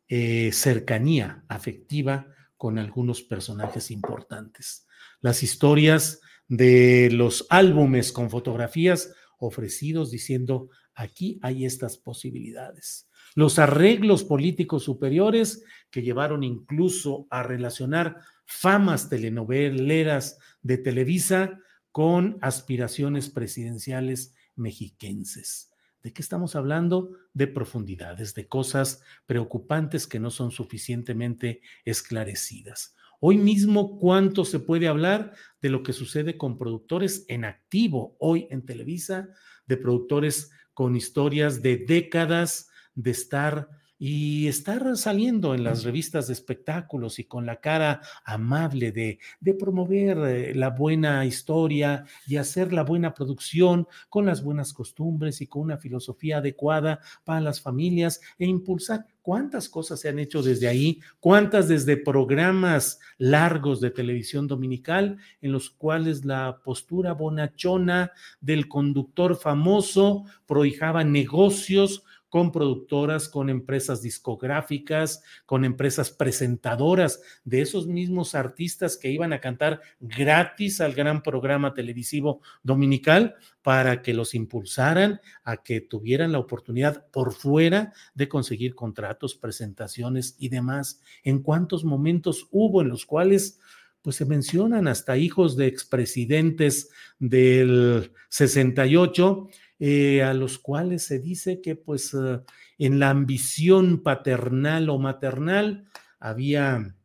[0.07, 4.87] eh, cercanía afectiva con algunos personajes importantes.
[5.19, 13.07] Las historias de los álbumes con fotografías ofrecidos diciendo, aquí hay estas posibilidades.
[13.35, 21.59] Los arreglos políticos superiores que llevaron incluso a relacionar famas telenoveleras de Televisa
[21.91, 25.71] con aspiraciones presidenciales mexiquenses.
[26.01, 27.11] ¿De qué estamos hablando?
[27.33, 32.95] De profundidades, de cosas preocupantes que no son suficientemente esclarecidas.
[33.19, 38.47] Hoy mismo, ¿cuánto se puede hablar de lo que sucede con productores en activo hoy
[38.51, 39.29] en Televisa,
[39.65, 43.67] de productores con historias de décadas de estar
[43.99, 49.19] y estar saliendo en las revistas de espectáculos y con la cara amable de,
[49.57, 55.47] promover eh, la buena historia y hacer la buena producción con las buenas costumbres y
[55.47, 59.05] con una filosofía adecuada para las familias e impulsar.
[59.21, 61.01] ¿Cuántas cosas se han hecho desde ahí?
[61.19, 69.35] ¿Cuántas desde programas largos de televisión dominical en los cuales la postura bonachona del conductor
[69.35, 72.03] famoso prohijaba negocios
[72.37, 79.39] con productoras, con empresas discográficas, con empresas presentadoras de esos mismos artistas que iban a
[79.39, 86.37] cantar gratis al gran programa televisivo dominical para que los impulsaran a que tuvieran la
[86.37, 91.01] oportunidad por fuera de conseguir contratos, presentaciones y demás.
[91.23, 93.59] ¿En cuántos momentos hubo en los cuales
[94.03, 101.61] pues se mencionan hasta hijos de expresidentes del 68 eh, a los cuales se dice
[101.61, 102.43] que pues uh,
[102.77, 105.87] en la ambición paternal o maternal
[106.19, 106.95] había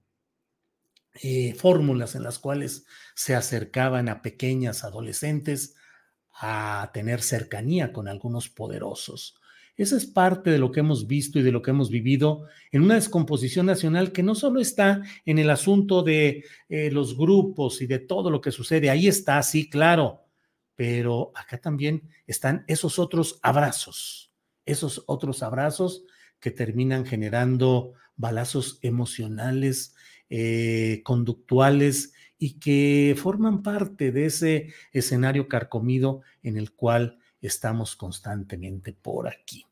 [1.22, 5.74] eh, fórmulas en las cuales se acercaban a pequeñas adolescentes
[6.32, 9.34] a tener cercanía con algunos poderosos.
[9.76, 12.82] Esa es parte de lo que hemos visto y de lo que hemos vivido en
[12.82, 17.86] una descomposición nacional que no solo está en el asunto de eh, los grupos y
[17.86, 20.22] de todo lo que sucede, ahí está, sí, claro,
[20.76, 24.32] pero acá también están esos otros abrazos,
[24.64, 26.04] esos otros abrazos
[26.40, 29.94] que terminan generando balazos emocionales,
[30.28, 38.92] eh, conductuales y que forman parte de ese escenario carcomido en el cual estamos constantemente
[38.92, 39.66] por aquí.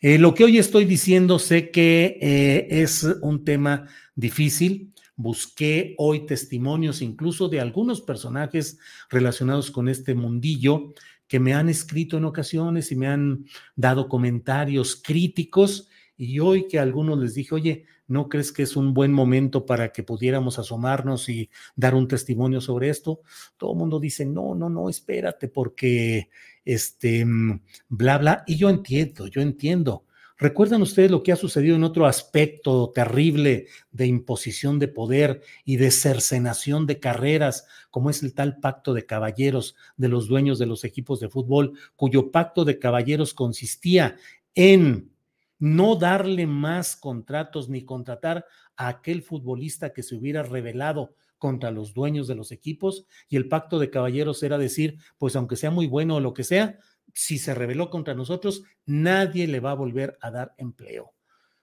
[0.00, 6.26] Eh, lo que hoy estoy diciendo sé que eh, es un tema difícil, busqué hoy
[6.26, 8.78] testimonios incluso de algunos personajes
[9.10, 10.94] relacionados con este mundillo
[11.26, 13.44] que me han escrito en ocasiones y me han
[13.74, 18.76] dado comentarios críticos y hoy que a algunos les dije, oye, ¿no crees que es
[18.76, 23.20] un buen momento para que pudiéramos asomarnos y dar un testimonio sobre esto?
[23.56, 26.30] Todo el mundo dice, no, no, no, espérate, porque
[26.64, 28.44] este, mm, bla, bla.
[28.46, 30.04] Y yo entiendo, yo entiendo.
[30.40, 35.78] ¿Recuerdan ustedes lo que ha sucedido en otro aspecto terrible de imposición de poder y
[35.78, 40.66] de cercenación de carreras, como es el tal pacto de caballeros de los dueños de
[40.66, 44.14] los equipos de fútbol, cuyo pacto de caballeros consistía
[44.54, 45.10] en
[45.58, 51.94] no darle más contratos ni contratar a aquel futbolista que se hubiera rebelado contra los
[51.94, 55.88] dueños de los equipos y el pacto de caballeros era decir, pues aunque sea muy
[55.88, 56.78] bueno o lo que sea,
[57.14, 61.14] si se rebeló contra nosotros, nadie le va a volver a dar empleo.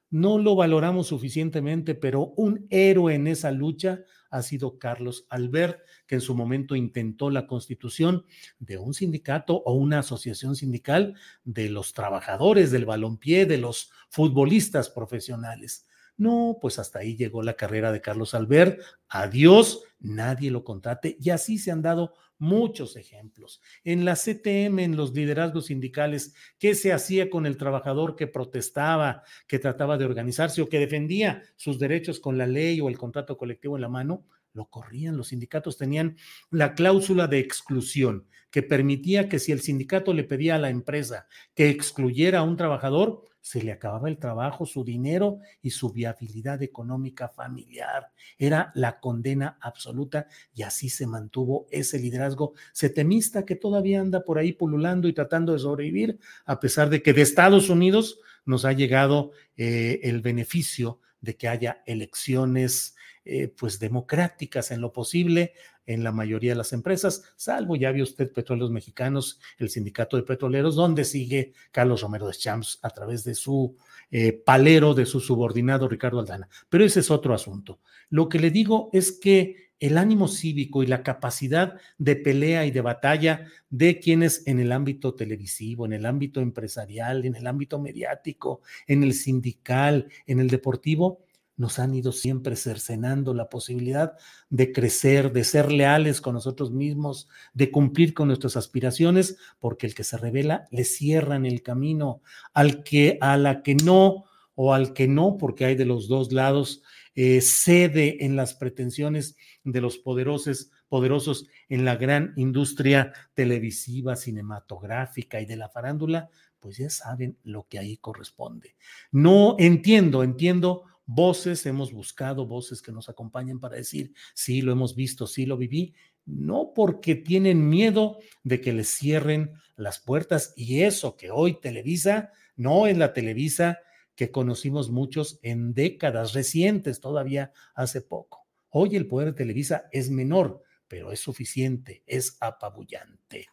[0.10, 6.16] No lo valoramos suficientemente, pero un héroe en esa lucha ha sido Carlos Albert, que
[6.16, 8.26] en su momento intentó la constitución
[8.60, 14.90] de un sindicato o una asociación sindical de los trabajadores del balompié, de los futbolistas
[14.90, 15.86] profesionales.
[16.18, 18.80] No, pues hasta ahí llegó la carrera de Carlos Albert.
[19.10, 21.18] Adiós, nadie lo contrate.
[21.20, 23.62] Y así se han dado muchos ejemplos.
[23.84, 29.24] En la CTM, en los liderazgos sindicales, ¿qué se hacía con el trabajador que protestaba,
[29.48, 33.38] que trataba de organizarse o que defendía sus derechos con la ley o el contrato
[33.38, 34.26] colectivo en la mano?
[34.54, 35.18] Lo corrían.
[35.18, 36.18] Los sindicatos tenían
[36.50, 41.28] la cláusula de exclusión que permitía que si el sindicato le pedía a la empresa
[41.54, 46.64] que excluyera a un trabajador, se le acababa el trabajo, su dinero y su viabilidad
[46.64, 48.10] económica familiar.
[48.40, 50.26] Era la condena absoluta
[50.56, 55.54] y así se mantuvo ese liderazgo setemista que todavía anda por ahí pululando y tratando
[55.54, 61.00] de sobrevivir, a pesar de que de Estados Unidos nos ha llegado eh, el beneficio
[61.22, 65.54] de que haya elecciones eh, pues democráticas en lo posible
[65.86, 70.24] en la mayoría de las empresas, salvo ya vio usted Petróleos Mexicanos, el sindicato de
[70.24, 73.76] petroleros, donde sigue Carlos Romero de Champs a través de su
[74.12, 76.48] eh, palero, de su subordinado Ricardo Aldana.
[76.70, 77.80] Pero ese es otro asunto.
[78.10, 82.72] Lo que le digo es que el ánimo cívico y la capacidad de pelea y
[82.72, 87.80] de batalla de quienes en el ámbito televisivo, en el ámbito empresarial, en el ámbito
[87.80, 91.26] mediático, en el sindical, en el deportivo,
[91.58, 94.14] nos han ido siempre cercenando la posibilidad
[94.50, 99.96] de crecer, de ser leales con nosotros mismos, de cumplir con nuestras aspiraciones, porque el
[99.96, 102.22] que se revela le cierran el camino
[102.54, 104.26] al que a la que no
[104.56, 106.82] o al que no, porque hay de los dos lados,
[107.14, 115.42] eh, cede en las pretensiones de los poderosos, poderosos en la gran industria televisiva, cinematográfica
[115.42, 116.30] y de la farándula,
[116.60, 118.76] pues ya saben lo que ahí corresponde.
[119.12, 124.96] No entiendo, entiendo voces, hemos buscado voces que nos acompañen para decir, sí, lo hemos
[124.96, 125.94] visto, sí, lo viví,
[126.26, 132.32] no porque tienen miedo de que les cierren las puertas y eso que hoy Televisa
[132.56, 133.80] no es la Televisa
[134.16, 138.48] que conocimos muchos en décadas recientes, todavía hace poco.
[138.70, 143.48] Hoy el poder de Televisa es menor, pero es suficiente, es apabullante.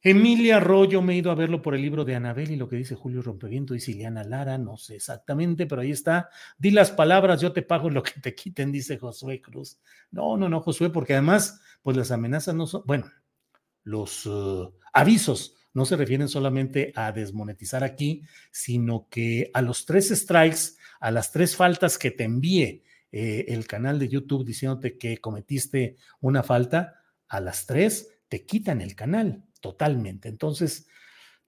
[0.00, 2.76] Emilia Arroyo, me he ido a verlo por el libro de Anabel y lo que
[2.76, 6.30] dice Julio Rompeviento y Siliana Lara, no sé exactamente, pero ahí está.
[6.56, 9.80] Di las palabras, yo te pago lo que te quiten, dice Josué Cruz.
[10.12, 13.10] No, no, no, Josué, porque además, pues las amenazas no son, bueno,
[13.82, 20.08] los uh, avisos no se refieren solamente a desmonetizar aquí, sino que a los tres
[20.10, 25.18] strikes, a las tres faltas que te envíe eh, el canal de YouTube diciéndote que
[25.18, 30.28] cometiste una falta, a las tres te quitan el canal totalmente.
[30.28, 30.86] Entonces,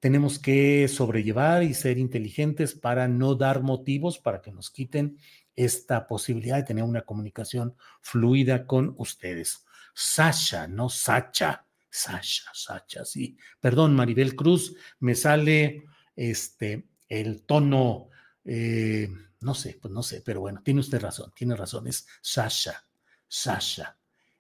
[0.01, 5.19] tenemos que sobrellevar y ser inteligentes para no dar motivos para que nos quiten
[5.55, 9.65] esta posibilidad de tener una comunicación fluida con ustedes.
[9.95, 11.67] Sasha, no Sacha.
[11.91, 13.37] Sasha, Sacha, sí.
[13.61, 15.85] Perdón, Maribel Cruz, me sale
[16.15, 18.09] este el tono,
[18.45, 19.09] eh,
[19.41, 22.85] no sé, pues no sé, pero bueno, tiene usted razón, tiene razón, es Sasha,
[23.27, 23.99] Sasha.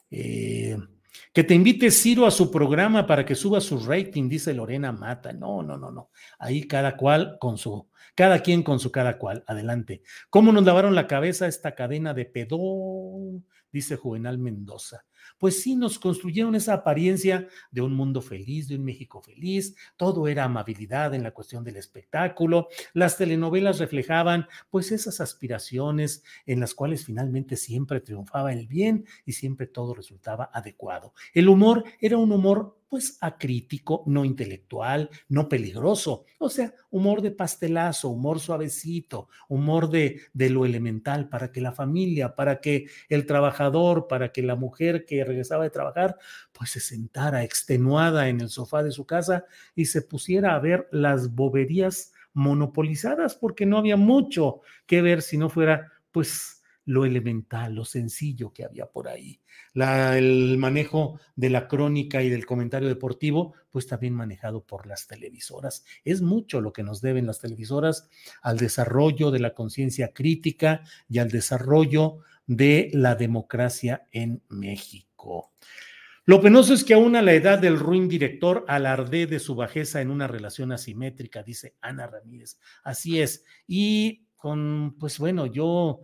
[0.08, 0.78] Eh,
[1.32, 5.32] que te invite Ciro a su programa para que suba su rating, dice Lorena Mata.
[5.32, 6.10] No, no, no, no.
[6.38, 9.44] Ahí cada cual con su, cada quien con su cada cual.
[9.46, 10.02] Adelante.
[10.28, 13.46] ¿Cómo nos lavaron la cabeza esta cadena de pedón?
[13.72, 15.04] Dice Juvenal Mendoza
[15.38, 20.28] pues sí nos construyeron esa apariencia de un mundo feliz, de un México feliz, todo
[20.28, 26.74] era amabilidad en la cuestión del espectáculo, las telenovelas reflejaban pues esas aspiraciones en las
[26.74, 31.14] cuales finalmente siempre triunfaba el bien y siempre todo resultaba adecuado.
[31.32, 36.24] El humor era un humor pues acrítico, no intelectual, no peligroso.
[36.38, 41.70] O sea, humor de pastelazo, humor suavecito, humor de, de lo elemental para que la
[41.70, 46.16] familia, para que el trabajador, para que la mujer que regresaba de trabajar,
[46.52, 49.44] pues se sentara extenuada en el sofá de su casa
[49.74, 55.36] y se pusiera a ver las boberías monopolizadas, porque no había mucho que ver si
[55.36, 59.40] no fuera, pues, lo elemental, lo sencillo que había por ahí.
[59.74, 65.84] el manejo de la crónica y del comentario deportivo, pues también manejado por las televisoras.
[66.04, 68.08] Es mucho lo que nos deben las televisoras
[68.42, 75.52] al desarrollo de la conciencia crítica y al desarrollo de la democracia en México.
[76.24, 80.00] Lo penoso es que aún a la edad del ruin director alarde de su bajeza
[80.00, 82.58] en una relación asimétrica, dice Ana Ramírez.
[82.84, 83.44] Así es.
[83.66, 86.02] Y con, pues bueno, yo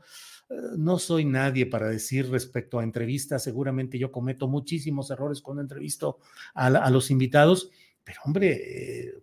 [0.49, 6.19] no soy nadie para decir respecto a entrevistas, seguramente yo cometo muchísimos errores cuando entrevisto
[6.55, 7.71] a, los invitados,
[8.05, 9.15] pero hombre, eh,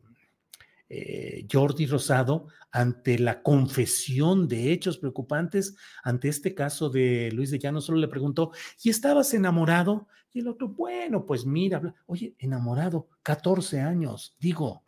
[0.89, 7.59] eh, Jordi Rosado, ante la confesión de hechos preocupantes, ante este caso de Luis de
[7.59, 8.51] Llano, solo le preguntó,
[8.81, 10.07] ¿y estabas enamorado?
[10.33, 14.83] Y el otro, bueno, pues mira, oye, enamorado, 14 años, digo,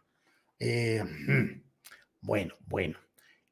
[0.60, 1.62] mm,
[2.22, 2.98] bueno, bueno.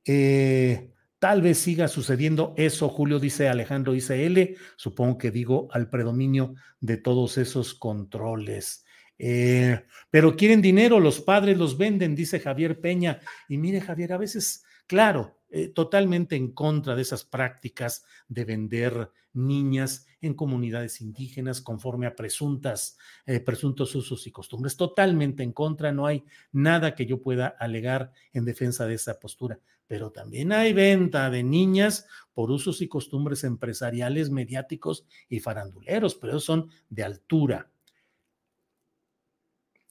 [0.06, 0.93] Eh,
[1.24, 6.56] Tal vez siga sucediendo eso, Julio dice Alejandro dice L, supongo que digo al predominio
[6.82, 8.86] de todos esos controles.
[9.18, 13.22] Eh, pero quieren dinero, los padres los venden, dice Javier Peña.
[13.48, 19.12] Y mire, Javier, a veces, claro, eh, totalmente en contra de esas prácticas de vender
[19.34, 22.98] niñas en comunidades indígenas conforme a presuntas,
[23.28, 24.76] eh, presuntos usos y costumbres.
[24.78, 29.60] Totalmente en contra, no hay nada que yo pueda alegar en defensa de esa postura
[29.86, 36.40] pero también hay venta de niñas por usos y costumbres empresariales, mediáticos y faranduleros, pero
[36.40, 37.70] son de altura.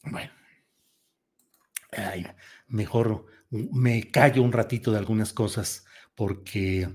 [0.02, 0.32] Bueno,
[2.66, 5.84] mejor me callo un ratito de algunas cosas
[6.14, 6.88] porque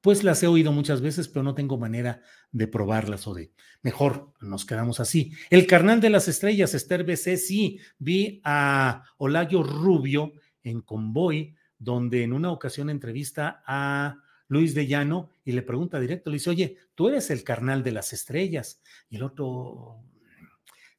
[0.00, 3.52] pues las he oído muchas veces, pero no tengo manera de probarlas o de
[3.82, 5.32] mejor nos quedamos así.
[5.50, 10.32] El carnal de las estrellas, Esther BC, sí, vi a Olayo Rubio
[10.62, 14.16] en convoy donde en una ocasión entrevista a
[14.48, 17.92] Luis de Llano y le pregunta directo, le dice, oye, tú eres el carnal de
[17.92, 18.82] las estrellas.
[19.08, 20.02] Y el otro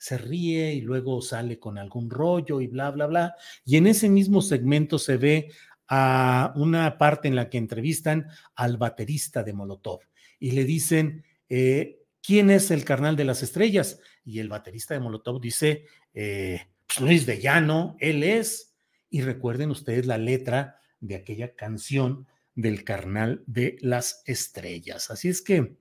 [0.01, 3.35] se ríe y luego sale con algún rollo y bla, bla, bla.
[3.63, 5.51] Y en ese mismo segmento se ve
[5.87, 8.25] a una parte en la que entrevistan
[8.55, 9.99] al baterista de Molotov
[10.39, 13.99] y le dicen, eh, ¿quién es el carnal de las estrellas?
[14.25, 15.85] Y el baterista de Molotov dice,
[16.15, 18.73] eh, pues Luis de Llano, él es.
[19.07, 22.25] Y recuerden ustedes la letra de aquella canción
[22.55, 25.11] del carnal de las estrellas.
[25.11, 25.75] Así es que,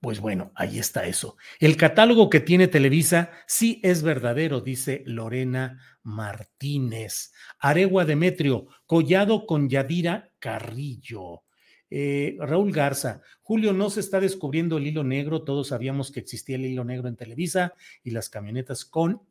[0.00, 1.36] pues bueno, ahí está eso.
[1.58, 7.32] El catálogo que tiene Televisa sí es verdadero, dice Lorena Martínez.
[7.58, 11.42] Aregua Demetrio, collado con Yadira Carrillo.
[11.90, 16.56] Eh, Raúl Garza, Julio, no se está descubriendo el hilo negro, todos sabíamos que existía
[16.56, 17.74] el hilo negro en Televisa
[18.04, 19.22] y las camionetas con,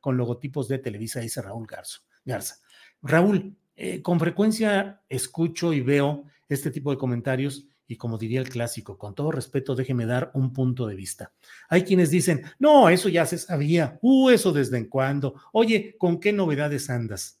[0.00, 1.98] con logotipos de Televisa, dice Raúl Garza.
[2.24, 2.56] Garza.
[3.02, 8.48] Raúl, eh, con frecuencia escucho y veo este tipo de comentarios y como diría el
[8.48, 11.32] clásico, con todo respeto, déjeme dar un punto de vista.
[11.68, 16.20] Hay quienes dicen, no, eso ya se sabía, uh, eso desde en cuándo, oye, ¿con
[16.20, 17.40] qué novedades andas?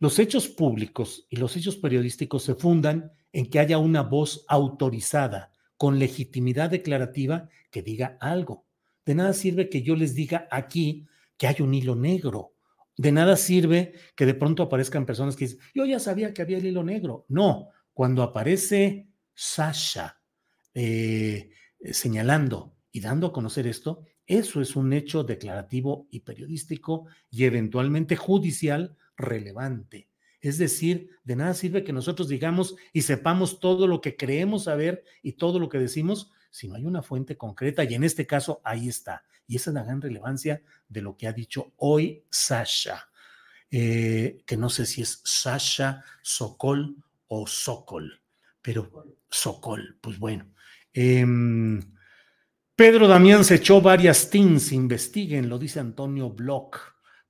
[0.00, 5.52] Los hechos públicos y los hechos periodísticos se fundan en que haya una voz autorizada,
[5.76, 8.66] con legitimidad declarativa, que diga algo.
[9.06, 12.54] De nada sirve que yo les diga aquí que hay un hilo negro.
[12.96, 16.58] De nada sirve que de pronto aparezcan personas que dicen, yo ya sabía que había
[16.58, 17.24] el hilo negro.
[17.28, 19.08] No, cuando aparece
[19.40, 20.20] Sasha
[20.74, 21.52] eh,
[21.92, 28.16] señalando y dando a conocer esto, eso es un hecho declarativo y periodístico y eventualmente
[28.16, 30.08] judicial relevante.
[30.40, 35.04] Es decir, de nada sirve que nosotros digamos y sepamos todo lo que creemos saber
[35.22, 37.84] y todo lo que decimos si no hay una fuente concreta.
[37.84, 39.22] Y en este caso, ahí está.
[39.46, 43.08] Y esa es la gran relevancia de lo que ha dicho hoy Sasha,
[43.70, 46.96] eh, que no sé si es Sasha Sokol
[47.28, 48.20] o Sokol,
[48.68, 50.52] pero Sokol, pues bueno.
[50.92, 51.80] Em,
[52.76, 56.76] Pedro Damián se echó varias teams, investiguen, lo dice Antonio Bloch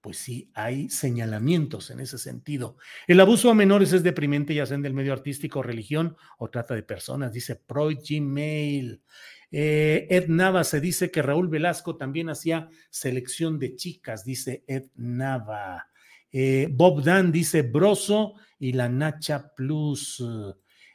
[0.01, 2.77] pues sí, hay señalamientos en ese sentido.
[3.07, 6.75] El abuso a menores es deprimente, ya sea en el medio artístico, religión o trata
[6.75, 9.01] de personas, dice Proy Gmail.
[9.53, 14.87] Eh, Ed Nava se dice que Raúl Velasco también hacía selección de chicas, dice Ed
[14.97, 15.89] Nava.
[16.33, 20.21] Eh, Bob Dan dice Broso y la Nacha Plus.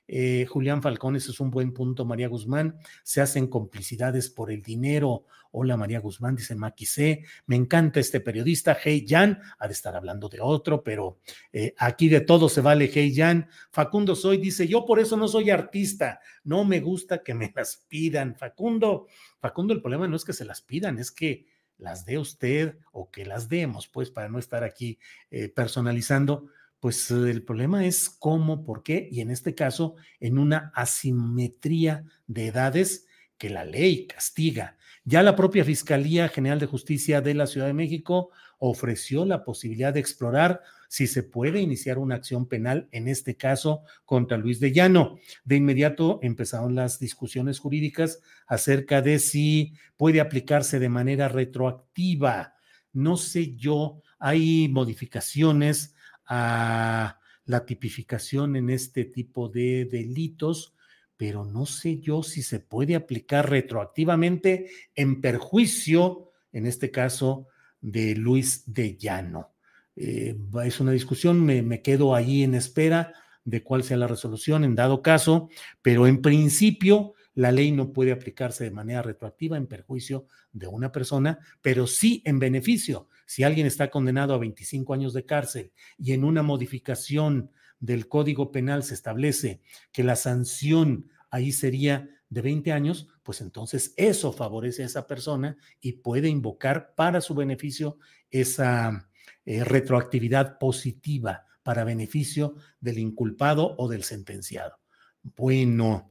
[0.07, 2.77] Eh, Julián Falcón, ese es un buen punto, María Guzmán.
[3.03, 5.25] Se hacen complicidades por el dinero.
[5.51, 7.23] Hola María Guzmán, dice C.
[7.45, 9.39] Me encanta este periodista, Hey Jan.
[9.59, 11.19] Ha de estar hablando de otro, pero
[11.51, 13.47] eh, aquí de todo se vale, Hey Jan.
[13.71, 16.19] Facundo Soy dice: Yo por eso no soy artista.
[16.43, 18.35] No me gusta que me las pidan.
[18.35, 19.07] Facundo,
[19.39, 21.45] Facundo, el problema no es que se las pidan, es que
[21.77, 24.99] las dé usted o que las demos, pues, para no estar aquí
[25.31, 26.47] eh, personalizando
[26.83, 32.47] pues el problema es cómo, por qué, y en este caso, en una asimetría de
[32.47, 33.07] edades
[33.37, 34.75] que la ley castiga.
[35.05, 39.93] Ya la propia Fiscalía General de Justicia de la Ciudad de México ofreció la posibilidad
[39.93, 40.59] de explorar
[40.89, 45.19] si se puede iniciar una acción penal, en este caso, contra Luis de Llano.
[45.45, 52.55] De inmediato empezaron las discusiones jurídicas acerca de si puede aplicarse de manera retroactiva.
[52.91, 55.93] No sé yo, hay modificaciones
[56.35, 60.73] a la tipificación en este tipo de delitos,
[61.15, 67.47] pero no sé yo si se puede aplicar retroactivamente en perjuicio, en este caso,
[67.81, 69.51] de Luis de Llano.
[69.95, 73.13] Eh, es una discusión, me, me quedo ahí en espera
[73.45, 75.49] de cuál sea la resolución en dado caso,
[75.83, 80.91] pero en principio la ley no puede aplicarse de manera retroactiva en perjuicio de una
[80.91, 86.13] persona, pero sí en beneficio si alguien está condenado a 25 años de cárcel y
[86.13, 89.61] en una modificación del Código Penal se establece
[89.91, 95.57] que la sanción ahí sería de 20 años, pues entonces eso favorece a esa persona
[95.81, 97.97] y puede invocar para su beneficio
[98.31, 99.09] esa
[99.45, 104.79] eh, retroactividad positiva para beneficio del inculpado o del sentenciado.
[105.21, 106.09] Bueno,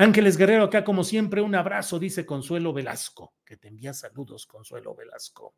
[0.00, 4.94] Ángeles Guerrero, acá como siempre, un abrazo, dice Consuelo Velasco, que te envía saludos, Consuelo
[4.94, 5.54] Velasco.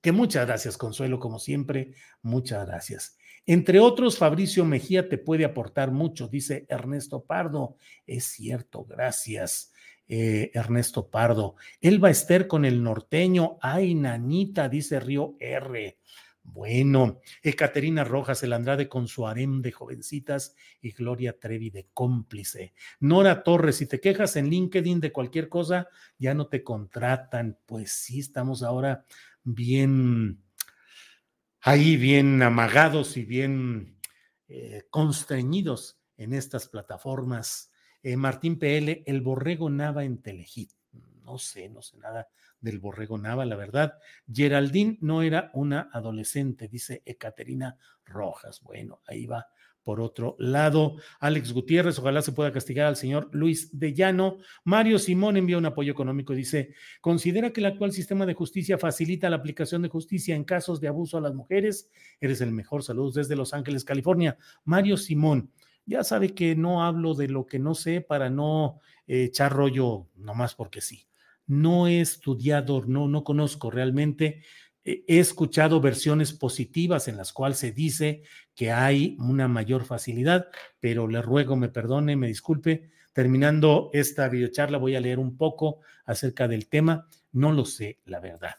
[0.00, 3.18] Que muchas gracias, Consuelo, como siempre, muchas gracias.
[3.44, 7.76] Entre otros, Fabricio Mejía te puede aportar mucho, dice Ernesto Pardo.
[8.06, 9.74] Es cierto, gracias.
[10.08, 11.56] Eh, Ernesto Pardo.
[11.82, 13.58] Elba Esther con el norteño.
[13.60, 15.98] Ay, nanita, dice Río R.
[16.52, 22.72] Bueno, Ecaterina Rojas, el Andrade con su harem de jovencitas y Gloria Trevi de cómplice.
[23.00, 25.88] Nora Torres, si te quejas en LinkedIn de cualquier cosa,
[26.18, 27.58] ya no te contratan.
[27.66, 29.04] Pues sí, estamos ahora
[29.42, 30.42] bien
[31.60, 33.98] ahí, bien amagados y bien
[34.48, 37.72] eh, constreñidos en estas plataformas.
[38.02, 40.70] Eh, Martín PL, el borrego Nava en Telehit.
[41.24, 42.28] No sé, no sé nada
[42.66, 43.94] del borrego Nava, la verdad.
[44.30, 48.60] Geraldine no era una adolescente, dice Ecaterina Rojas.
[48.62, 49.46] Bueno, ahí va
[49.86, 54.38] por otro lado, Alex Gutiérrez, ojalá se pueda castigar al señor Luis de Llano.
[54.64, 58.78] Mario Simón envía un apoyo económico y dice, considera que el actual sistema de justicia
[58.78, 61.88] facilita la aplicación de justicia en casos de abuso a las mujeres.
[62.20, 62.82] Eres el mejor.
[62.82, 64.36] Saludos desde Los Ángeles, California.
[64.64, 65.52] Mario Simón,
[65.84, 70.08] ya sabe que no hablo de lo que no sé para no eh, echar rollo
[70.16, 71.06] nomás porque sí.
[71.46, 74.42] No he estudiado, no, no conozco realmente
[74.86, 78.22] he escuchado versiones positivas en las cuales se dice
[78.54, 80.46] que hay una mayor facilidad,
[80.78, 82.90] pero le ruego me perdone, me disculpe.
[83.12, 87.08] Terminando esta videocharla voy a leer un poco acerca del tema.
[87.32, 88.54] No lo sé, la verdad.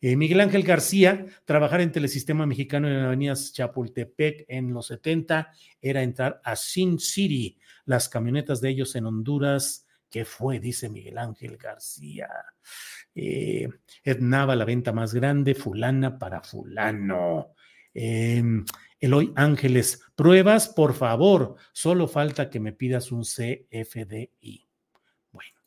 [0.00, 6.02] Eh, Miguel Ángel García, trabajar en Telesistema Mexicano en Avenidas Chapultepec en los 70 era
[6.02, 9.86] entrar a Sin City, las camionetas de ellos en Honduras.
[10.12, 10.60] ¿Qué fue?
[10.60, 12.28] Dice Miguel Ángel García
[13.14, 13.66] eh,
[14.04, 17.54] la venta más grande, fulana para fulano.
[17.94, 18.42] Eh,
[19.00, 24.68] Eloy Ángeles, pruebas, por favor, solo falta que me pidas un CFDI.
[25.30, 25.60] Bueno,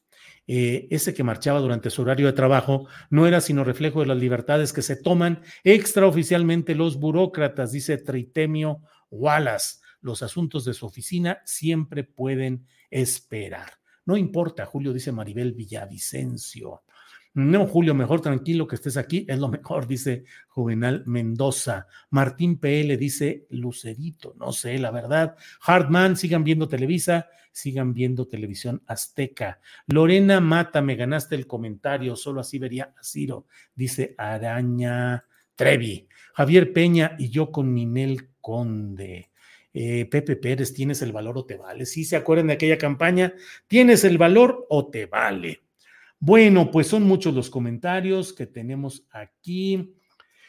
[0.46, 4.18] eh, ese que marchaba durante su horario de trabajo no era sino reflejo de las
[4.18, 9.80] libertades que se toman extraoficialmente los burócratas, dice Tritemio Wallace.
[10.02, 13.72] Los asuntos de su oficina siempre pueden esperar.
[14.06, 16.84] No importa, Julio, dice Maribel Villavicencio.
[17.36, 21.88] No, Julio, mejor tranquilo que estés aquí, es lo mejor, dice Juvenal Mendoza.
[22.10, 25.36] Martín PL dice Lucerito, no sé, la verdad.
[25.60, 29.60] Hardman, sigan viendo Televisa, sigan viendo Televisión Azteca.
[29.88, 35.26] Lorena Mata, me ganaste el comentario, solo así vería a Ciro, dice Araña
[35.56, 36.08] Trevi.
[36.34, 39.32] Javier Peña y yo con Ninel Conde.
[39.78, 41.86] Eh, Pepe Pérez, ¿tienes el valor o te vale?
[41.86, 43.34] Si se acuerdan de aquella campaña,
[43.68, 45.64] ¿tienes el valor o te vale?
[46.18, 49.94] Bueno, pues son muchos los comentarios que tenemos aquí.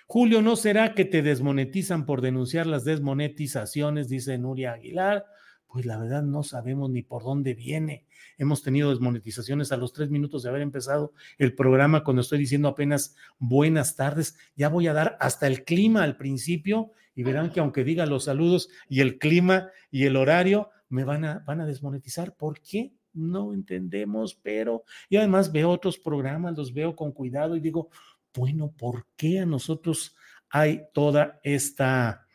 [0.06, 4.08] Julio, ¿no será que te desmonetizan por denunciar las desmonetizaciones?
[4.08, 5.26] Dice Nuria Aguilar.
[5.66, 8.05] Pues la verdad no sabemos ni por dónde viene.
[8.38, 12.68] Hemos tenido desmonetizaciones a los tres minutos de haber empezado el programa cuando estoy diciendo
[12.68, 14.36] apenas buenas tardes.
[14.56, 18.24] Ya voy a dar hasta el clima al principio y verán que aunque diga los
[18.24, 22.36] saludos y el clima y el horario, me van a, van a desmonetizar.
[22.36, 22.92] ¿Por qué?
[23.14, 27.88] No entendemos, pero y además veo otros programas, los veo con cuidado y digo,
[28.34, 30.14] bueno, ¿por qué a nosotros
[30.50, 32.25] hay toda esta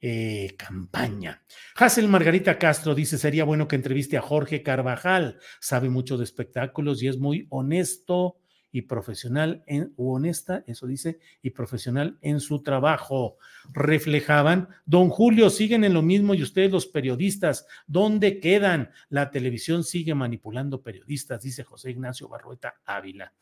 [0.00, 1.42] eh, campaña?
[1.76, 7.02] Hazel Margarita Castro dice, sería bueno que entreviste a Jorge Carvajal, sabe mucho de espectáculos
[7.02, 8.36] y es muy honesto
[8.70, 13.38] y profesional en, honesta, eso dice, y profesional en su trabajo.
[13.72, 18.90] Reflejaban, don Julio, siguen en lo mismo y ustedes los periodistas, ¿dónde quedan?
[19.08, 23.32] La televisión sigue manipulando periodistas, dice José Ignacio Barrueta Ávila.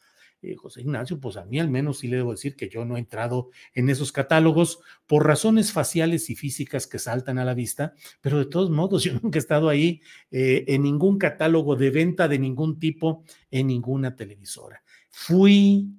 [0.56, 3.00] José Ignacio, pues a mí al menos sí le debo decir que yo no he
[3.00, 8.38] entrado en esos catálogos por razones faciales y físicas que saltan a la vista, pero
[8.38, 12.38] de todos modos yo nunca he estado ahí eh, en ningún catálogo de venta de
[12.38, 14.82] ningún tipo en ninguna televisora
[15.18, 15.94] fui,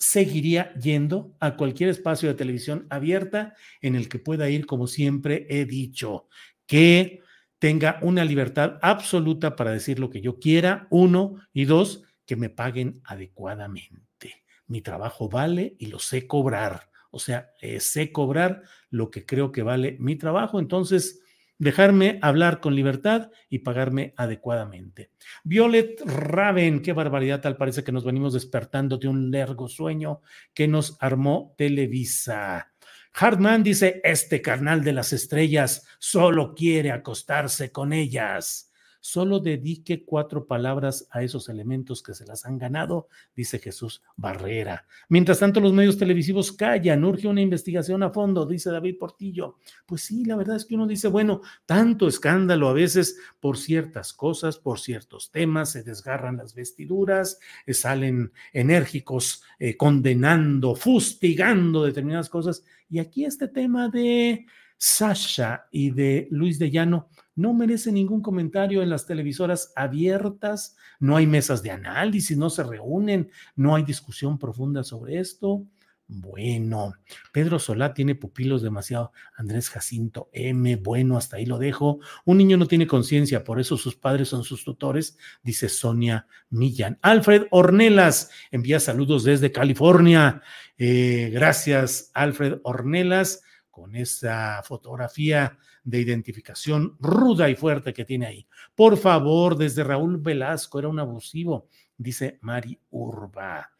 [0.00, 5.46] seguiría yendo a cualquier espacio de televisión abierta en el que pueda ir, como siempre
[5.48, 6.26] he dicho,
[6.66, 7.20] que
[7.60, 12.02] tenga una libertad absoluta para decir lo que yo quiera, uno, y dos,
[12.32, 14.44] que me paguen adecuadamente.
[14.66, 16.88] Mi trabajo vale y lo sé cobrar.
[17.10, 20.58] O sea, eh, sé cobrar lo que creo que vale mi trabajo.
[20.58, 21.20] Entonces,
[21.58, 25.10] dejarme hablar con libertad y pagarme adecuadamente.
[25.44, 30.22] Violet Raven, qué barbaridad, tal parece que nos venimos despertando de un largo sueño
[30.54, 32.72] que nos armó Televisa.
[33.12, 38.71] Hartman dice, este carnal de las estrellas solo quiere acostarse con ellas
[39.02, 44.86] solo dedique cuatro palabras a esos elementos que se las han ganado, dice Jesús Barrera.
[45.08, 49.56] Mientras tanto, los medios televisivos callan, urge una investigación a fondo, dice David Portillo.
[49.86, 54.12] Pues sí, la verdad es que uno dice, bueno, tanto escándalo a veces por ciertas
[54.12, 62.28] cosas, por ciertos temas, se desgarran las vestiduras, eh, salen enérgicos eh, condenando, fustigando determinadas
[62.28, 62.64] cosas.
[62.88, 64.46] Y aquí este tema de
[64.78, 71.16] Sasha y de Luis de Llano no merece ningún comentario en las televisoras abiertas, no
[71.16, 75.66] hay mesas de análisis, no se reúnen, no hay discusión profunda sobre esto.
[76.14, 76.92] Bueno,
[77.32, 79.12] Pedro Solá tiene pupilos demasiado.
[79.34, 82.00] Andrés Jacinto M, bueno, hasta ahí lo dejo.
[82.26, 86.98] Un niño no tiene conciencia, por eso sus padres son sus tutores, dice Sonia Millán.
[87.00, 90.42] Alfred Ornelas envía saludos desde California.
[90.76, 98.46] Eh, gracias, Alfred Ornelas con esa fotografía de identificación ruda y fuerte que tiene ahí.
[98.74, 103.70] Por favor, desde Raúl Velasco, era un abusivo, dice Mari Urba.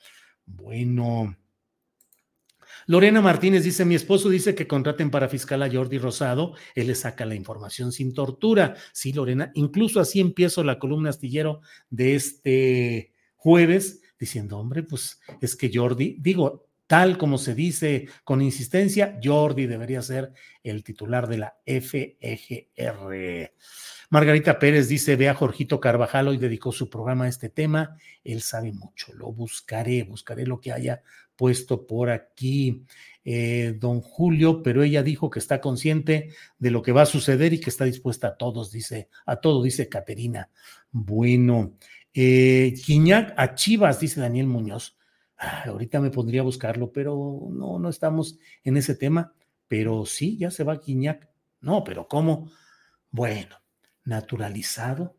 [0.44, 1.36] Bueno.
[2.86, 6.94] Lorena Martínez dice, mi esposo dice que contraten para fiscal a Jordi Rosado, él le
[6.94, 8.74] saca la información sin tortura.
[8.92, 15.56] Sí, Lorena, incluso así empiezo la columna astillero de este jueves, diciendo, hombre, pues es
[15.56, 21.38] que Jordi, digo, tal como se dice con insistencia, Jordi debería ser el titular de
[21.38, 23.54] la FEGR.
[24.10, 28.42] Margarita Pérez dice, ve a Jorgito Carvajal, hoy dedicó su programa a este tema, él
[28.42, 31.02] sabe mucho, lo buscaré, buscaré lo que haya
[31.34, 32.84] puesto por aquí.
[33.24, 37.54] Eh, don Julio, pero ella dijo que está consciente de lo que va a suceder
[37.54, 40.50] y que está dispuesta a todos, dice, a todo, dice Caterina.
[40.90, 41.78] Bueno,
[42.12, 42.74] eh,
[43.38, 44.98] a Chivas, dice Daniel Muñoz
[45.64, 49.34] ahorita me pondría a buscarlo, pero no, no estamos en ese tema.
[49.68, 51.28] Pero sí, ya se va Guiñac.
[51.60, 52.50] No, pero ¿cómo?
[53.10, 53.56] Bueno,
[54.04, 55.16] naturalizado.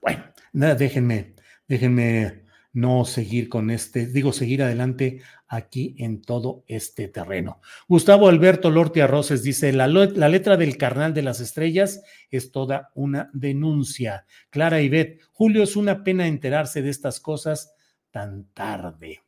[0.00, 1.34] Bueno, nada, déjenme,
[1.66, 7.60] déjenme no seguir con este, digo, seguir adelante aquí en todo este terreno.
[7.88, 12.90] Gustavo Alberto Lorte Arroces dice, la, la letra del carnal de las estrellas es toda
[12.94, 14.26] una denuncia.
[14.50, 17.74] Clara Ivette, Julio, es una pena enterarse de estas cosas
[18.10, 19.23] tan tarde.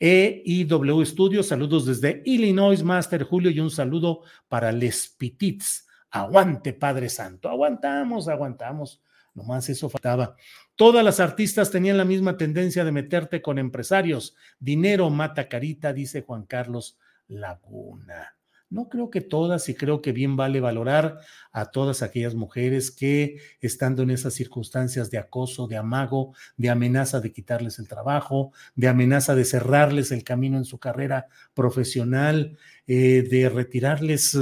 [0.00, 5.86] EIW Studios, saludos desde Illinois, Master Julio, y un saludo para Les Pitits.
[6.10, 7.48] Aguante, Padre Santo.
[7.48, 9.02] Aguantamos, aguantamos.
[9.34, 10.36] Nomás eso faltaba.
[10.74, 14.34] Todas las artistas tenían la misma tendencia de meterte con empresarios.
[14.58, 16.98] Dinero mata carita, dice Juan Carlos
[17.28, 18.37] Laguna.
[18.70, 21.20] No creo que todas y creo que bien vale valorar
[21.52, 27.20] a todas aquellas mujeres que estando en esas circunstancias de acoso, de amago, de amenaza
[27.20, 33.22] de quitarles el trabajo, de amenaza de cerrarles el camino en su carrera profesional, eh,
[33.22, 34.36] de retirarles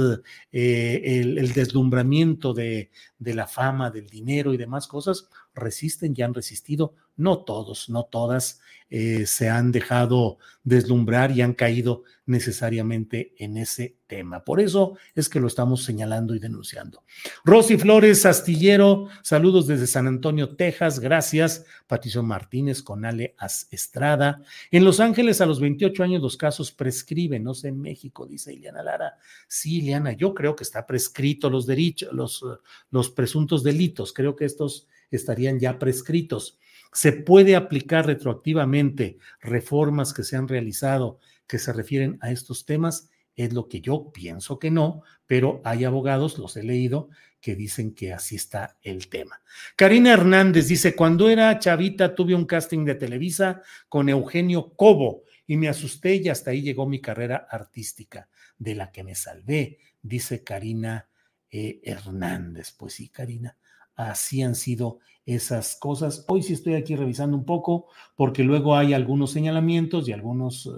[0.51, 6.33] eh, el, deslumbramiento de, de la fama, del dinero y demás cosas, resisten y han
[6.33, 6.93] resistido.
[7.15, 13.97] No todos, no todas eh, se han dejado deslumbrar y han caído necesariamente en ese
[14.07, 14.45] tema.
[14.45, 17.03] Por eso es que lo estamos señalando y denunciando.
[17.43, 21.01] Rosy Flores Astillero, saludos desde San Antonio, Texas.
[21.01, 21.65] Gracias.
[21.85, 23.35] Patricio Martínez con Ale
[23.71, 24.41] Estrada.
[24.71, 28.53] En Los Ángeles, a los 28 años, los casos prescriben, no sé en México, dice
[28.53, 29.17] Ileana Lara.
[29.49, 32.45] Sí, Ileana, yo creo que está prescrito los, derechos, los,
[32.89, 34.13] los presuntos delitos.
[34.13, 36.59] Creo que estos estarían ya prescritos.
[36.93, 43.09] Se puede aplicar retroactivamente reformas que se han realizado que se refieren a estos temas.
[43.35, 47.93] Es lo que yo pienso que no, pero hay abogados, los he leído, que dicen
[47.93, 49.41] que así está el tema.
[49.75, 55.55] Karina Hernández dice, cuando era chavita tuve un casting de Televisa con Eugenio Cobo y
[55.55, 58.27] me asusté y hasta ahí llegó mi carrera artística,
[58.57, 61.07] de la que me salvé, dice Karina
[61.51, 62.71] eh, Hernández.
[62.71, 63.55] Pues sí, Karina,
[63.97, 66.23] así han sido esas cosas.
[66.29, 70.71] Hoy sí estoy aquí revisando un poco porque luego hay algunos señalamientos y algunos,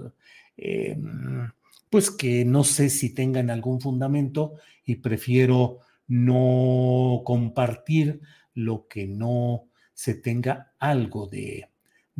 [0.56, 1.48] eh, em,
[1.88, 4.54] pues que no sé si tengan algún fundamento
[4.84, 8.20] y prefiero no compartir
[8.54, 11.69] lo que no se tenga algo de,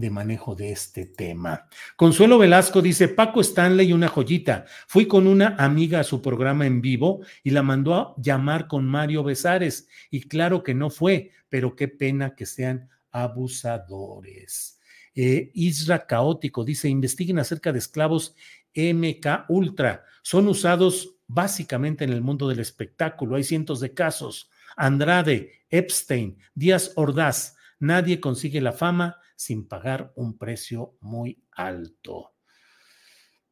[0.01, 1.69] de manejo de este tema.
[1.95, 4.65] Consuelo Velasco dice, Paco Stanley, una joyita.
[4.87, 8.87] Fui con una amiga a su programa en vivo y la mandó a llamar con
[8.87, 9.89] Mario Besares.
[10.11, 14.79] Y claro que no fue, pero qué pena que sean abusadores.
[15.15, 18.35] Eh, Isra Caótico dice, investiguen acerca de esclavos
[18.75, 20.05] MK Ultra.
[20.23, 23.37] Son usados básicamente en el mundo del espectáculo.
[23.37, 24.51] Hay cientos de casos.
[24.77, 27.57] Andrade, Epstein, Díaz Ordaz.
[27.79, 32.35] Nadie consigue la fama sin pagar un precio muy alto.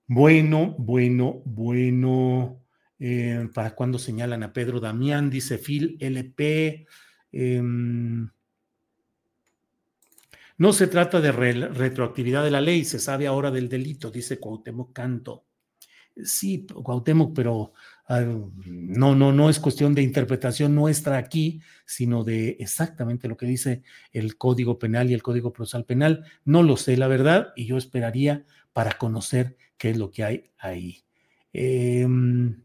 [0.07, 2.62] Bueno, bueno, bueno.
[2.99, 5.30] Eh, ¿Para cuándo señalan a Pedro Damián?
[5.30, 6.86] Dice Phil LP.
[7.32, 8.28] Em,
[10.59, 14.93] no se trata de retroactividad de la ley, se sabe ahora del delito, dice Cuauhtémoc
[14.93, 15.47] Canto.
[16.22, 17.72] Sí, Cuauhtémoc, pero
[18.09, 23.82] no, no, no es cuestión de interpretación nuestra aquí, sino de exactamente lo que dice
[24.12, 26.24] el Código Penal y el Código Procesal Penal.
[26.44, 30.50] No lo sé, la verdad, y yo esperaría para conocer qué es lo que hay
[30.59, 31.04] ahí.
[31.52, 32.62] Em,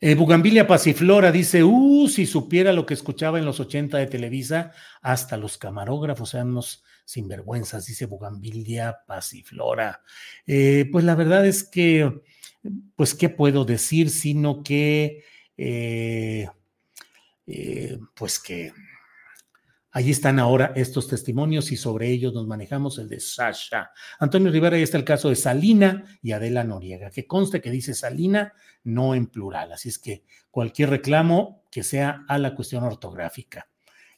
[0.00, 4.72] eh, Bugambilia Pasiflora dice, uh, si supiera lo que escuchaba en los 80 de Televisa,
[5.00, 10.02] hasta los camarógrafos sean unos sinvergüenzas, dice Bugambilia Pasiflora.
[10.46, 12.22] Eh, pues la verdad es que
[12.96, 14.10] pues, ¿qué puedo decir?
[14.10, 15.24] Sino que,
[15.56, 16.48] eh,
[17.46, 18.72] eh, pues que
[19.94, 23.90] Allí están ahora estos testimonios y sobre ellos nos manejamos el de Sasha.
[24.18, 27.92] Antonio Rivera, ahí está el caso de Salina y Adela Noriega, que conste que dice
[27.92, 28.54] Salina,
[28.84, 29.70] no en plural.
[29.70, 33.68] Así es que cualquier reclamo que sea a la cuestión ortográfica.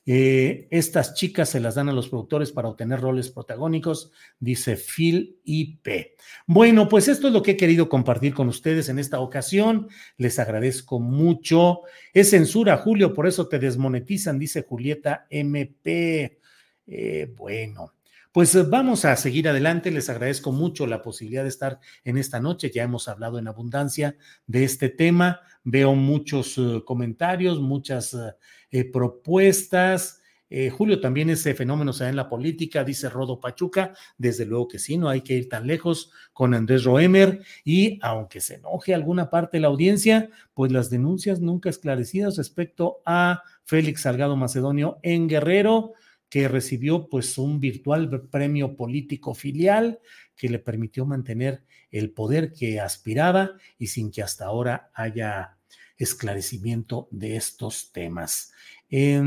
[0.07, 5.39] Eh, estas chicas se las dan a los productores para obtener roles protagónicos, dice Phil
[5.45, 6.17] IP.
[6.47, 9.89] Bueno, pues esto es lo que he querido compartir con ustedes en esta ocasión.
[10.19, 11.83] Les agradezco mucho.
[12.13, 16.39] Es censura, Julio, por eso te desmonetizan, dice Julieta MP.
[16.87, 17.95] Eh, bueno,
[18.35, 19.93] pues vamos a seguir adelante.
[19.93, 22.72] Les agradezco mucho la posibilidad de estar en esta noche.
[22.74, 24.16] Ya hemos hablado en abundancia
[24.49, 25.41] de este tema.
[25.62, 28.16] Veo muchos eh, comentarios, muchas
[28.72, 30.20] eh, propuestas.
[30.51, 33.95] Eh, Julio, también ese fenómeno se da en la política, dice Rodo Pachuca.
[34.18, 37.41] Desde luego que sí, no hay que ir tan lejos con Andrés Roemer.
[37.64, 43.01] Y aunque se enoje alguna parte de la audiencia, pues las denuncias nunca esclarecidas respecto
[43.07, 45.93] a Félix Salgado Macedonio en Guerrero,
[46.29, 50.01] que recibió pues un virtual premio político filial
[50.37, 55.57] que le permitió mantener el poder que aspiraba y sin que hasta ahora haya
[55.97, 58.53] esclarecimiento de estos temas.
[58.91, 59.20] Eh,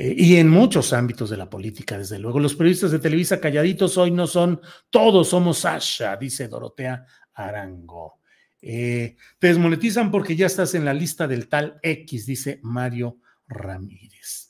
[0.00, 2.38] y en muchos ámbitos de la política, desde luego.
[2.38, 4.60] Los periodistas de Televisa calladitos hoy no son
[4.90, 8.20] todos, somos Sasha, dice Dorotea Arango.
[8.62, 13.18] Eh, te desmonetizan porque ya estás en la lista del tal X, dice Mario
[13.48, 14.47] Ramírez.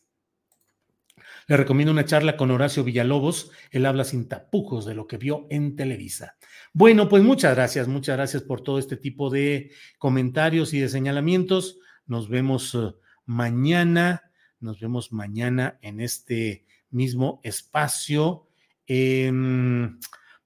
[1.48, 3.50] Le recomiendo una charla con Horacio Villalobos.
[3.70, 6.36] Él habla sin tapujos de lo que vio en Televisa.
[6.74, 11.78] Bueno, pues muchas gracias, muchas gracias por todo este tipo de comentarios y de señalamientos.
[12.06, 12.92] Nos vemos eh,
[13.24, 14.30] mañana,
[14.60, 18.46] nos vemos mañana en este mismo espacio.
[18.86, 19.98] Em,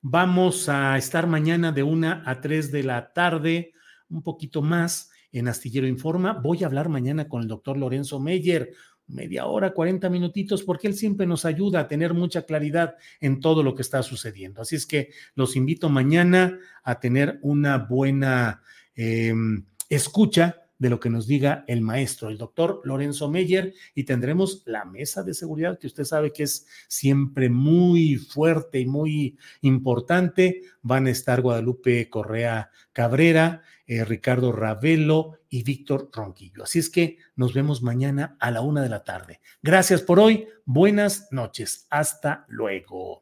[0.03, 3.73] vamos a estar mañana de una a tres de la tarde,
[4.09, 6.35] un poquito más en Astillero Informa.
[6.35, 8.73] Voy a hablar mañana con el doctor Lorenzo Meyer
[9.07, 13.63] media hora, 40 minutitos, porque él siempre nos ayuda a tener mucha claridad en todo
[13.63, 14.63] lo que está sucediendo.
[14.63, 18.63] Así es que los invito mañana a tener una buena
[18.95, 24.65] em, escucha de lo que nos diga el maestro, el doctor Lorenzo Meyer, y tendremos
[24.67, 30.63] la mesa de seguridad, que usted sabe que es siempre muy fuerte y muy importante.
[30.83, 36.65] Van a estar Guadalupe Correa Cabrera, eh, Ricardo Ravelo y Víctor Ronquillo.
[36.65, 39.41] Así es que nos vemos mañana a la una de la tarde.
[39.63, 40.49] Gracias por hoy.
[40.65, 41.87] Buenas noches.
[41.91, 43.22] Hasta luego.